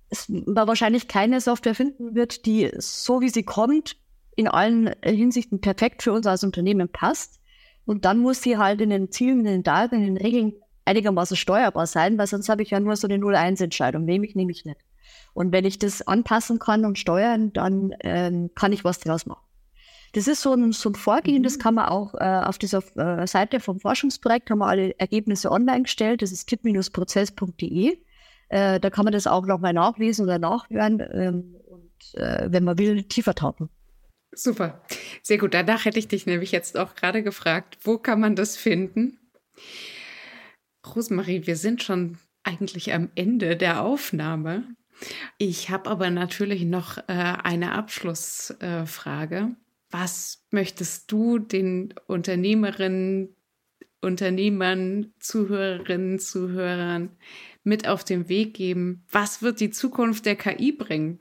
es 0.10 0.30
man 0.30 0.68
wahrscheinlich 0.68 1.10
keine 1.10 1.42
Software 1.42 1.76
finden 1.76 2.16
wird, 2.16 2.46
die 2.46 2.72
so 2.78 3.20
wie 3.20 3.30
sie 3.30 3.44
kommt, 3.44 3.98
in 4.36 4.48
allen 4.48 4.96
Hinsichten 5.04 5.60
perfekt 5.60 6.02
für 6.02 6.14
uns 6.14 6.26
als 6.28 6.46
Unternehmen 6.46 6.88
passt. 6.88 7.42
Und 7.86 8.06
dann 8.06 8.20
muss 8.20 8.42
sie 8.42 8.58
halt 8.58 8.82
in 8.82 8.90
den 8.90 9.12
Zielen, 9.12 9.40
in 9.40 9.46
den 9.46 9.64
Daten, 9.64 9.96
in 9.96 10.16
den 10.16 10.18
Regeln 10.18 10.54
einigermaßen 10.86 11.38
steuerbar 11.38 11.88
sein, 11.88 12.18
weil 12.18 12.28
sonst 12.28 12.50
habe 12.50 12.62
ich 12.62 12.70
ja 12.70 12.80
nur 12.80 12.96
so 12.96 13.08
eine 13.08 13.18
0-1-Entscheidung. 13.18 14.06
Nehme 14.06 14.26
ich, 14.26 14.36
nehme 14.36 14.52
ich 14.52 14.66
nicht. 14.66 14.80
Und 15.34 15.52
wenn 15.52 15.66
ich 15.66 15.80
das 15.80 16.06
anpassen 16.06 16.60
kann 16.60 16.86
und 16.86 17.00
steuern, 17.00 17.54
dann 17.54 17.94
ähm, 18.02 18.52
kann 18.56 18.72
ich 18.72 18.84
was 18.84 19.00
draus 19.00 19.26
machen. 19.26 19.44
Das 20.14 20.28
ist 20.28 20.42
so 20.42 20.54
ein, 20.54 20.72
so 20.72 20.90
ein 20.90 20.96
Vorgehen, 20.96 21.40
mhm. 21.40 21.44
das 21.44 21.58
kann 21.58 21.74
man 21.74 21.88
auch 21.90 22.14
äh, 22.14 22.42
auf 22.46 22.60
dieser 22.60 22.84
äh, 22.98 23.26
Seite 23.26 23.60
vom 23.60 23.80
Forschungsprojekt, 23.80 24.50
haben 24.52 24.60
wir 24.60 24.68
alle 24.68 24.98
Ergebnisse 25.00 25.52
online 25.52 25.84
gestellt, 25.84 26.22
das 26.22 26.32
ist 26.32 26.48
kit-prozess.de. 26.48 27.98
Äh, 28.50 28.80
da 28.80 28.90
kann 28.92 29.06
man 29.06 29.14
das 29.14 29.26
auch 29.26 29.46
nochmal 29.48 29.74
nachlesen 29.74 30.26
oder 30.26 30.38
nachhören 30.38 31.02
ähm, 31.12 31.56
und 31.68 32.22
äh, 32.22 32.48
wenn 32.52 32.64
man 32.64 32.78
will, 32.78 33.04
tiefer 33.04 33.34
tauchen. 33.34 33.70
Super, 34.36 34.82
sehr 35.22 35.38
gut. 35.38 35.54
Danach 35.54 35.86
hätte 35.86 36.00
ich 36.00 36.08
dich 36.08 36.26
nämlich 36.26 36.52
jetzt 36.52 36.78
auch 36.78 36.96
gerade 36.96 37.24
gefragt, 37.24 37.78
wo 37.84 37.98
kann 37.98 38.20
man 38.20 38.36
das 38.36 38.58
finden? 38.58 39.20
Rosemarie, 40.86 41.46
wir 41.46 41.56
sind 41.56 41.84
schon 41.84 42.18
eigentlich 42.44 42.94
am 42.94 43.10
Ende 43.16 43.56
der 43.56 43.84
Aufnahme. 43.84 44.76
Ich 45.38 45.70
habe 45.70 45.90
aber 45.90 46.10
natürlich 46.10 46.64
noch 46.64 46.98
äh, 46.98 47.04
eine 47.08 47.74
Abschlussfrage. 47.74 49.36
Äh, 49.36 49.56
Was 49.90 50.46
möchtest 50.52 51.12
du 51.12 51.40
den 51.40 51.94
Unternehmerinnen, 52.08 53.36
Unternehmern, 54.02 55.14
Zuhörerinnen, 55.20 56.20
Zuhörern 56.20 57.18
mit 57.64 57.88
auf 57.88 58.04
den 58.04 58.28
Weg 58.30 58.54
geben? 58.56 59.06
Was 59.10 59.42
wird 59.42 59.60
die 59.60 59.72
Zukunft 59.72 60.26
der 60.26 60.36
KI 60.36 60.72
bringen? 60.72 61.20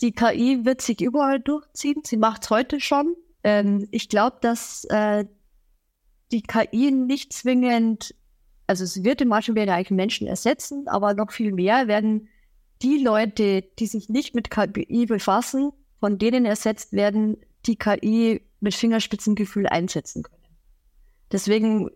Die 0.00 0.12
KI 0.12 0.64
wird 0.64 0.80
sich 0.80 1.00
überall 1.00 1.40
durchziehen. 1.40 2.02
Sie 2.04 2.16
macht 2.16 2.44
es 2.44 2.50
heute 2.50 2.80
schon. 2.80 3.14
Ähm, 3.44 3.86
ich 3.90 4.08
glaube, 4.08 4.38
dass 4.40 4.84
äh, 4.86 5.24
die 6.32 6.42
KI 6.42 6.90
nicht 6.90 7.32
zwingend, 7.32 8.14
also 8.66 8.84
es 8.84 9.02
wird 9.02 9.20
in 9.20 9.28
manchen 9.28 9.54
Bereichen 9.54 9.96
Menschen 9.96 10.26
ersetzen, 10.26 10.88
aber 10.88 11.14
noch 11.14 11.32
viel 11.32 11.52
mehr 11.52 11.88
werden 11.88 12.28
die 12.82 12.98
Leute, 12.98 13.62
die 13.78 13.86
sich 13.86 14.08
nicht 14.08 14.34
mit 14.34 14.50
KI 14.50 15.06
befassen, 15.06 15.72
von 15.98 16.18
denen 16.18 16.46
ersetzt 16.46 16.92
werden, 16.92 17.36
die 17.66 17.76
KI 17.76 18.40
mit 18.60 18.74
Fingerspitzengefühl 18.74 19.66
einsetzen 19.66 20.22
können. 20.22 20.36
Deswegen 21.30 21.90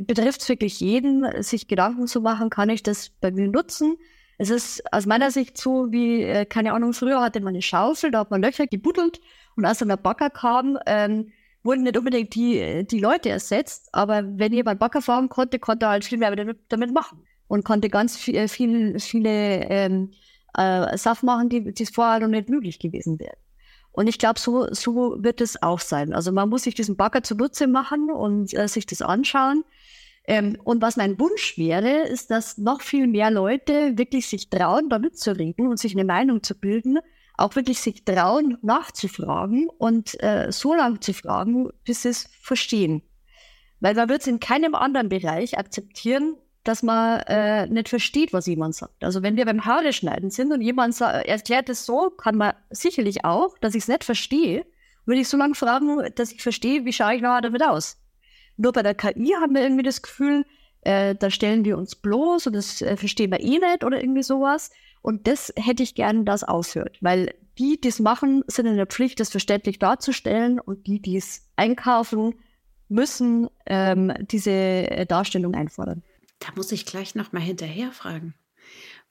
betrifft 0.00 0.42
es 0.42 0.48
wirklich 0.48 0.78
jeden, 0.80 1.42
sich 1.42 1.68
Gedanken 1.68 2.06
zu 2.06 2.20
machen, 2.20 2.48
kann 2.50 2.70
ich 2.70 2.82
das 2.82 3.10
bei 3.10 3.30
mir 3.30 3.48
nutzen? 3.48 3.96
Es 4.40 4.48
ist 4.48 4.82
aus 4.90 5.04
meiner 5.04 5.30
Sicht 5.30 5.58
so 5.58 5.92
wie, 5.92 6.22
äh, 6.22 6.46
keine 6.46 6.72
Ahnung, 6.72 6.94
früher 6.94 7.20
hatte 7.20 7.40
man 7.40 7.48
eine 7.48 7.60
Schaufel, 7.60 8.10
da 8.10 8.20
hat 8.20 8.30
man 8.30 8.40
Löcher 8.40 8.66
gebuddelt 8.66 9.20
und 9.54 9.66
als 9.66 9.80
dann 9.80 9.88
der 9.88 9.98
Bagger 9.98 10.30
kam, 10.30 10.78
ähm, 10.86 11.30
wurden 11.62 11.82
nicht 11.82 11.98
unbedingt 11.98 12.34
die, 12.34 12.86
die 12.90 13.00
Leute 13.00 13.28
ersetzt, 13.28 13.90
aber 13.92 14.22
wenn 14.38 14.54
jemand 14.54 14.80
Bagger 14.80 15.02
fahren 15.02 15.28
konnte, 15.28 15.58
konnte 15.58 15.84
er 15.84 15.90
halt 15.90 16.06
viel 16.06 16.16
mehr 16.16 16.34
damit, 16.34 16.58
damit 16.70 16.94
machen 16.94 17.22
und 17.48 17.66
konnte 17.66 17.90
ganz 17.90 18.16
viel, 18.16 18.34
äh, 18.34 18.48
viel 18.48 18.98
viele 18.98 19.68
ähm, 19.68 20.12
äh, 20.56 20.96
Sachen 20.96 21.26
machen, 21.26 21.50
die, 21.50 21.74
die 21.74 21.84
vorher 21.84 22.20
noch 22.20 22.28
nicht 22.28 22.48
möglich 22.48 22.78
gewesen 22.78 23.20
wären. 23.20 23.36
Und 23.92 24.06
ich 24.06 24.18
glaube, 24.18 24.40
so, 24.40 24.72
so 24.72 25.22
wird 25.22 25.42
es 25.42 25.62
auch 25.62 25.80
sein. 25.80 26.14
Also 26.14 26.32
man 26.32 26.48
muss 26.48 26.62
sich 26.62 26.74
diesen 26.74 26.96
Bagger 26.96 27.22
zunutze 27.22 27.66
machen 27.66 28.10
und 28.10 28.54
äh, 28.54 28.68
sich 28.68 28.86
das 28.86 29.02
anschauen. 29.02 29.64
Ähm, 30.30 30.56
und 30.62 30.80
was 30.80 30.96
mein 30.96 31.18
Wunsch 31.18 31.58
wäre, 31.58 32.02
ist, 32.06 32.30
dass 32.30 32.56
noch 32.56 32.82
viel 32.82 33.08
mehr 33.08 33.32
Leute 33.32 33.98
wirklich 33.98 34.28
sich 34.28 34.48
trauen, 34.48 34.88
da 34.88 35.00
mitzureden 35.00 35.66
und 35.66 35.80
sich 35.80 35.92
eine 35.92 36.04
Meinung 36.04 36.40
zu 36.44 36.54
bilden, 36.54 37.00
auch 37.36 37.56
wirklich 37.56 37.80
sich 37.80 38.04
trauen, 38.04 38.56
nachzufragen 38.62 39.68
und 39.68 40.22
äh, 40.22 40.52
so 40.52 40.72
lange 40.72 41.00
zu 41.00 41.14
fragen, 41.14 41.70
bis 41.84 42.02
sie 42.02 42.10
es 42.10 42.28
verstehen. 42.40 43.02
Weil 43.80 43.94
man 43.96 44.08
wird 44.08 44.20
es 44.20 44.28
in 44.28 44.38
keinem 44.38 44.76
anderen 44.76 45.08
Bereich 45.08 45.58
akzeptieren, 45.58 46.36
dass 46.62 46.84
man 46.84 47.22
äh, 47.22 47.66
nicht 47.66 47.88
versteht, 47.88 48.32
was 48.32 48.46
jemand 48.46 48.76
sagt. 48.76 49.02
Also 49.02 49.24
wenn 49.24 49.36
wir 49.36 49.46
beim 49.46 49.64
Haare 49.64 49.92
schneiden 49.92 50.30
sind 50.30 50.52
und 50.52 50.60
jemand 50.60 51.00
erklärt 51.00 51.68
es 51.68 51.84
so, 51.84 52.10
kann 52.10 52.36
man 52.36 52.52
sicherlich 52.70 53.24
auch, 53.24 53.58
dass 53.58 53.74
ich 53.74 53.82
es 53.82 53.88
nicht 53.88 54.04
verstehe, 54.04 54.64
würde 55.06 55.22
ich 55.22 55.28
so 55.28 55.36
lange 55.36 55.56
fragen, 55.56 56.08
dass 56.14 56.30
ich 56.30 56.40
verstehe, 56.40 56.84
wie 56.84 56.92
schaue 56.92 57.16
ich 57.16 57.20
nachher 57.20 57.40
damit 57.40 57.64
aus. 57.64 57.99
Nur 58.56 58.72
bei 58.72 58.82
der 58.82 58.94
KI 58.94 59.34
haben 59.40 59.54
wir 59.54 59.62
irgendwie 59.62 59.82
das 59.82 60.02
Gefühl, 60.02 60.44
äh, 60.82 61.14
da 61.14 61.30
stellen 61.30 61.64
wir 61.64 61.76
uns 61.76 61.96
bloß 61.96 62.46
und 62.46 62.54
das 62.54 62.80
äh, 62.82 62.96
verstehen 62.96 63.30
wir 63.30 63.40
eh 63.40 63.58
nicht 63.58 63.84
oder 63.84 64.00
irgendwie 64.00 64.22
sowas. 64.22 64.70
Und 65.02 65.26
das 65.26 65.52
hätte 65.56 65.82
ich 65.82 65.94
gern, 65.94 66.24
dass 66.24 66.44
aufhört, 66.44 66.98
weil 67.00 67.34
die, 67.58 67.80
die 67.80 67.88
es 67.88 68.00
machen, 68.00 68.42
sind 68.46 68.66
in 68.66 68.76
der 68.76 68.86
Pflicht, 68.86 69.20
das 69.20 69.30
verständlich 69.30 69.78
darzustellen 69.78 70.60
und 70.60 70.86
die, 70.86 71.00
die 71.00 71.16
es 71.16 71.48
einkaufen, 71.56 72.34
müssen 72.88 73.48
ähm, 73.66 74.12
diese 74.20 74.50
äh, 74.50 75.06
Darstellung 75.06 75.54
einfordern. 75.54 76.02
Da 76.40 76.48
muss 76.56 76.72
ich 76.72 76.86
gleich 76.86 77.14
nochmal 77.14 77.42
hinterher 77.42 77.92
fragen. 77.92 78.34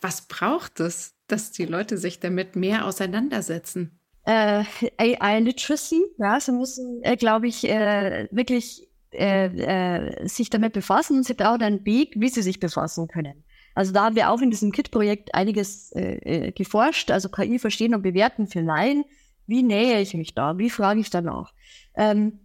Was 0.01 0.27
braucht 0.27 0.79
es, 0.79 1.15
dass 1.27 1.51
die 1.51 1.65
Leute 1.65 1.97
sich 1.97 2.19
damit 2.19 2.55
mehr 2.55 2.85
auseinandersetzen? 2.85 3.99
Äh, 4.25 4.63
AI 4.97 5.39
Literacy, 5.39 6.03
ja, 6.17 6.39
sie 6.39 6.51
müssen, 6.51 7.01
äh, 7.03 7.15
glaube 7.15 7.47
ich, 7.47 7.67
äh, 7.67 8.27
wirklich 8.31 8.88
äh, 9.11 9.47
äh, 9.47 10.27
sich 10.27 10.49
damit 10.49 10.73
befassen 10.73 11.17
und 11.17 11.23
sie 11.23 11.33
brauchen 11.33 11.63
einen 11.63 11.85
Weg, 11.85 12.13
wie 12.17 12.29
sie 12.29 12.41
sich 12.41 12.59
befassen 12.59 13.07
können. 13.07 13.43
Also 13.75 13.93
da 13.93 14.05
haben 14.05 14.15
wir 14.15 14.29
auch 14.29 14.41
in 14.41 14.51
diesem 14.51 14.71
KIT-Projekt 14.71 15.33
einiges 15.33 15.91
äh, 15.93 16.47
äh 16.47 16.51
geforscht, 16.51 17.11
also 17.11 17.29
KI 17.29 17.59
verstehen 17.59 17.95
und 17.95 18.01
bewerten 18.01 18.47
für 18.47 18.61
Laien. 18.61 19.05
Wie 19.47 19.63
nähe 19.63 20.01
ich 20.01 20.13
mich 20.13 20.35
da? 20.35 20.57
Wie 20.57 20.69
frage 20.69 20.99
ich 20.99 21.09
danach? 21.09 21.53
Ähm, 21.95 22.39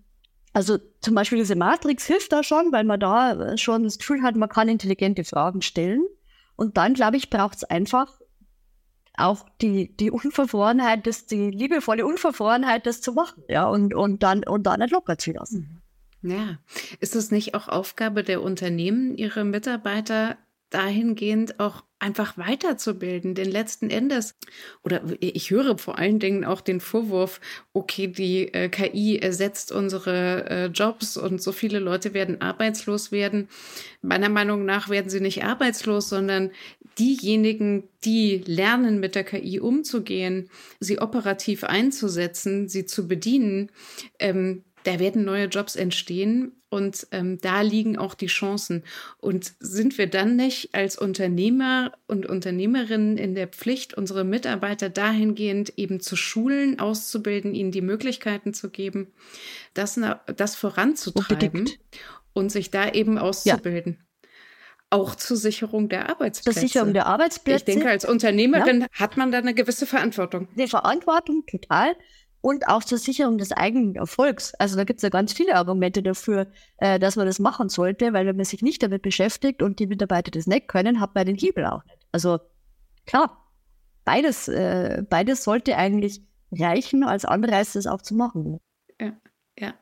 also 0.53 0.79
zum 1.01 1.15
Beispiel 1.15 1.39
diese 1.39 1.57
Matrix 1.57 2.07
hilft 2.07 2.33
da 2.33 2.43
schon, 2.43 2.71
weil 2.73 2.85
man 2.85 3.01
da 3.01 3.57
schon 3.59 3.83
das 3.83 3.99
Gefühl 3.99 4.23
hat, 4.23 4.37
man 4.37 4.49
kann 4.49 4.69
intelligente 4.69 5.25
Fragen 5.25 5.63
stellen. 5.63 6.05
Und 6.57 6.77
dann, 6.77 6.95
glaube 6.95 7.17
ich, 7.17 7.29
braucht 7.29 7.57
es 7.57 7.65
einfach 7.65 8.21
auch 9.17 9.47
die, 9.61 9.97
die 9.97 10.11
Unverfrorenheit, 10.11 11.07
das, 11.07 11.27
die 11.27 11.51
liebevolle 11.51 12.07
Unverfrorenheit, 12.07 12.87
das 12.87 13.01
zu 13.01 13.13
machen, 13.13 13.43
ja, 13.49 13.67
und, 13.67 13.95
und 13.95 14.23
dann, 14.23 14.45
und 14.45 14.65
dann 14.65 14.81
nicht 14.81 14.93
locker 14.93 15.19
zu 15.19 15.33
lassen. 15.33 15.83
Ja. 16.25 16.59
Ist 17.01 17.17
es 17.17 17.31
nicht 17.31 17.55
auch 17.55 17.69
Aufgabe 17.69 18.25
der 18.25 18.41
Unternehmen, 18.41 19.15
ihre 19.17 19.45
Mitarbeiter 19.45 20.39
dahingehend 20.71 21.61
auch 21.61 21.85
einfach 21.99 22.39
weiterzubilden, 22.39 23.35
denn 23.35 23.51
letzten 23.51 23.91
Endes, 23.91 24.35
oder 24.83 25.03
ich 25.21 25.51
höre 25.51 25.77
vor 25.79 25.99
allen 25.99 26.19
Dingen 26.19 26.45
auch 26.45 26.63
den 26.63 26.81
Vorwurf, 26.81 27.41
okay, 27.75 28.09
die 28.09 28.53
äh, 28.53 28.71
KI 28.71 29.19
ersetzt 29.19 29.71
unsere 29.71 30.49
äh, 30.49 30.67
Jobs 30.67 31.19
und 31.19 31.43
so 31.43 31.53
viele 31.53 31.79
Leute 31.79 32.15
werden 32.15 32.41
arbeitslos 32.41 33.13
werden. 33.13 33.49
Meiner 34.01 34.31
Meinung 34.31 34.65
nach 34.65 34.89
werden 34.89 35.11
sie 35.11 35.21
nicht 35.21 35.45
arbeitslos, 35.45 36.09
sondern 36.09 36.51
diejenigen, 36.99 37.85
die 38.05 38.39
lernen, 38.39 38.99
mit 38.99 39.15
der 39.15 39.25
KI 39.25 39.61
umzugehen, 39.61 40.49
sie 40.81 40.99
operativ 40.99 41.65
einzusetzen, 41.65 42.69
sie 42.69 42.87
zu 42.87 43.07
bedienen, 43.07 43.71
ähm, 44.19 44.65
da 44.85 44.99
werden 44.99 45.25
neue 45.25 45.47
Jobs 45.47 45.77
entstehen 45.77 46.53
und 46.69 47.07
ähm, 47.11 47.39
da 47.41 47.63
liegen 47.63 47.99
auch 47.99 48.15
die 48.15 48.27
Chancen. 48.27 48.85
Und 49.19 49.55
sind 49.59 49.99
wir 49.99 50.09
dann 50.09 50.37
nicht 50.37 50.75
als 50.75 50.97
Unternehmer 50.99 51.93
und 52.07 52.27
Unternehmerinnen 52.27 53.17
in 53.17 53.35
der 53.35 53.49
Pflicht, 53.49 53.95
unsere 53.95 54.25
Mitarbeiter 54.25 54.91
dahingehend 54.91 55.79
eben 55.79 56.01
zu 56.01 56.17
schulen, 56.17 56.79
auszubilden, 56.79 57.55
ihnen 57.55 57.73
die 57.73 57.81
Möglichkeiten 57.81 58.55
zu 58.55 58.71
geben, 58.71 59.13
das, 59.73 59.99
das 60.37 60.55
voranzutreiben 60.55 61.61
Unbedingt. 61.61 61.79
und 62.33 62.51
sich 62.51 62.71
da 62.71 62.91
eben 62.91 63.19
auszubilden? 63.19 63.97
Ja 63.99 64.05
auch 64.91 65.17
zur 65.17 65.37
Sicherung 65.37 65.89
der 65.89 66.09
Arbeitsplätze. 66.09 66.61
Zur 66.61 66.69
Sicherung 66.69 66.93
der 66.93 67.07
Arbeitsplätze. 67.07 67.59
Ich 67.59 67.65
denke, 67.65 67.91
als 67.91 68.05
Unternehmerin 68.05 68.83
ja. 68.83 68.87
hat 68.93 69.17
man 69.17 69.33
da 69.33 69.39
eine 69.39 69.53
gewisse 69.53 69.87
Verantwortung. 69.87 70.47
Die 70.55 70.69
Verantwortung, 70.69 71.45
total 71.47 71.97
und 72.45 72.69
auch 72.69 72.85
zur 72.85 72.99
Sicherung 72.99 73.39
des 73.39 73.53
eigenen 73.53 73.97
Erfolgs. 73.97 74.53
Also 74.57 74.77
da 74.77 74.85
gibt 74.85 74.99
es 74.99 75.03
ja 75.03 75.09
ganz 75.09 75.33
viele 75.33 75.55
Argumente 75.55 76.03
dafür, 76.03 76.47
äh, 76.77 76.99
dass 76.99 77.17
man 77.17 77.25
das 77.25 77.39
machen 77.39 77.71
sollte, 77.71 78.13
weil 78.13 78.27
wenn 78.27 78.37
man 78.37 78.45
sich 78.45 78.61
nicht 78.61 78.83
damit 78.83 79.01
beschäftigt 79.01 79.63
und 79.63 79.79
die 79.79 79.87
Mitarbeiter 79.87 80.31
das 80.31 80.47
nicht 80.47 80.69
können, 80.69 81.01
hat 81.01 81.15
man 81.15 81.25
den 81.25 81.37
Hebel 81.37 81.65
auch 81.65 81.83
nicht. 81.87 82.07
Also 82.13 82.41
klar, 83.07 83.51
beides, 84.05 84.49
äh, 84.49 85.03
beides 85.09 85.43
sollte 85.43 85.79
eigentlich 85.79 86.21
reichen, 86.53 87.03
als 87.03 87.25
Anreiz 87.25 87.73
das 87.73 87.87
auch 87.87 88.03
zu 88.03 88.15
machen. 88.15 88.59
Ja, 89.01 89.17
ja, 89.59 89.73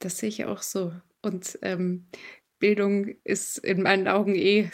das 0.00 0.18
sehe 0.18 0.28
ich 0.28 0.44
auch 0.44 0.62
so. 0.62 0.92
Und 1.22 1.56
ähm, 1.62 2.08
Bildung 2.58 3.14
ist 3.22 3.58
in 3.58 3.82
meinen 3.82 4.08
Augen 4.08 4.34
eh 4.34 4.72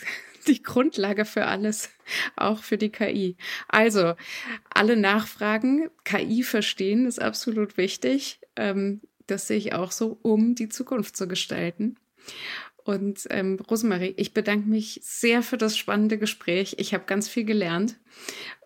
die 0.49 0.63
Grundlage 0.63 1.25
für 1.25 1.47
alles, 1.47 1.91
auch 2.37 2.63
für 2.63 2.79
die 2.79 2.91
KI. 2.91 3.37
Also, 3.69 4.15
alle 4.73 4.97
Nachfragen, 4.97 5.91
KI 6.05 6.43
verstehen 6.43 7.07
ist 7.07 7.21
absolut 7.21 7.77
wichtig. 7.77 8.41
Ähm, 8.57 9.01
das 9.27 9.47
sehe 9.47 9.59
ich 9.59 9.73
auch 9.73 9.93
so, 9.93 10.19
um 10.23 10.55
die 10.55 10.69
Zukunft 10.69 11.17
zu 11.17 11.29
gestalten. 11.29 11.97
Und 12.85 13.27
ähm, 13.31 13.59
Rosemarie, 13.71 14.15
ich 14.17 14.35
bedanke 14.35 14.69
mich 14.69 15.01
sehr 15.03 15.43
für 15.43 15.57
das 15.57 15.77
spannende 15.77 16.19
Gespräch. 16.19 16.75
Ich 16.79 16.95
habe 16.95 17.05
ganz 17.05 17.29
viel 17.29 17.45
gelernt. 17.45 17.99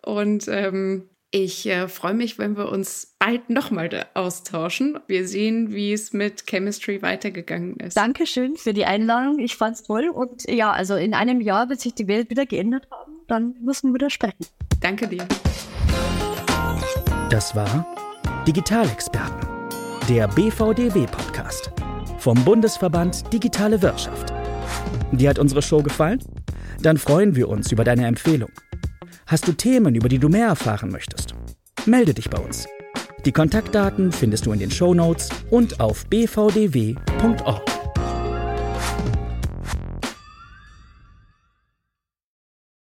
Und 0.01 0.47
ähm, 0.47 1.09
ich 1.43 1.67
äh, 1.67 1.87
freue 1.87 2.15
mich, 2.15 2.39
wenn 2.39 2.57
wir 2.57 2.69
uns 2.69 3.15
bald 3.19 3.49
nochmal 3.49 4.07
austauschen. 4.15 4.99
Wir 5.07 5.27
sehen, 5.27 5.71
wie 5.71 5.93
es 5.93 6.11
mit 6.11 6.47
Chemistry 6.47 7.01
weitergegangen 7.01 7.75
ist. 7.77 7.95
Dankeschön 7.95 8.55
für 8.55 8.73
die 8.73 8.85
Einladung. 8.85 9.37
Ich 9.39 9.55
fand 9.55 9.75
es 9.75 9.83
toll. 9.83 10.09
Und 10.09 10.49
ja, 10.49 10.71
also 10.71 10.95
in 10.95 11.13
einem 11.13 11.39
Jahr 11.39 11.69
wird 11.69 11.79
sich 11.79 11.93
die 11.93 12.07
Welt 12.07 12.31
wieder 12.31 12.45
geändert 12.45 12.87
haben. 12.89 13.13
Dann 13.27 13.55
müssen 13.61 13.89
wir 13.89 13.95
wieder 13.95 14.09
sprechen. 14.09 14.47
Danke 14.81 15.07
dir. 15.07 15.27
Das 17.29 17.55
war 17.55 17.85
Digitalexperten, 18.47 19.47
der 20.09 20.27
BVDW-Podcast 20.29 21.71
vom 22.17 22.43
Bundesverband 22.45 23.31
Digitale 23.31 23.81
Wirtschaft. 23.81 24.33
Dir 25.11 25.29
hat 25.29 25.39
unsere 25.39 25.61
Show 25.61 25.83
gefallen? 25.83 26.23
Dann 26.81 26.97
freuen 26.97 27.35
wir 27.35 27.49
uns 27.49 27.71
über 27.71 27.83
deine 27.83 28.07
Empfehlung. 28.07 28.49
Hast 29.27 29.45
du 29.45 29.51
Themen, 29.51 29.93
über 29.93 30.07
die 30.07 30.19
du 30.19 30.29
mehr 30.29 30.47
erfahren 30.47 30.89
möchtest? 30.89 31.35
Melde 31.85 32.13
dich 32.13 32.29
bei 32.29 32.39
uns. 32.39 32.65
Die 33.25 33.33
Kontaktdaten 33.33 34.13
findest 34.13 34.45
du 34.45 34.53
in 34.53 34.59
den 34.59 34.71
Show 34.71 34.93
Notes 34.93 35.27
und 35.49 35.81
auf 35.81 36.05
bvdw.org. 36.05 37.76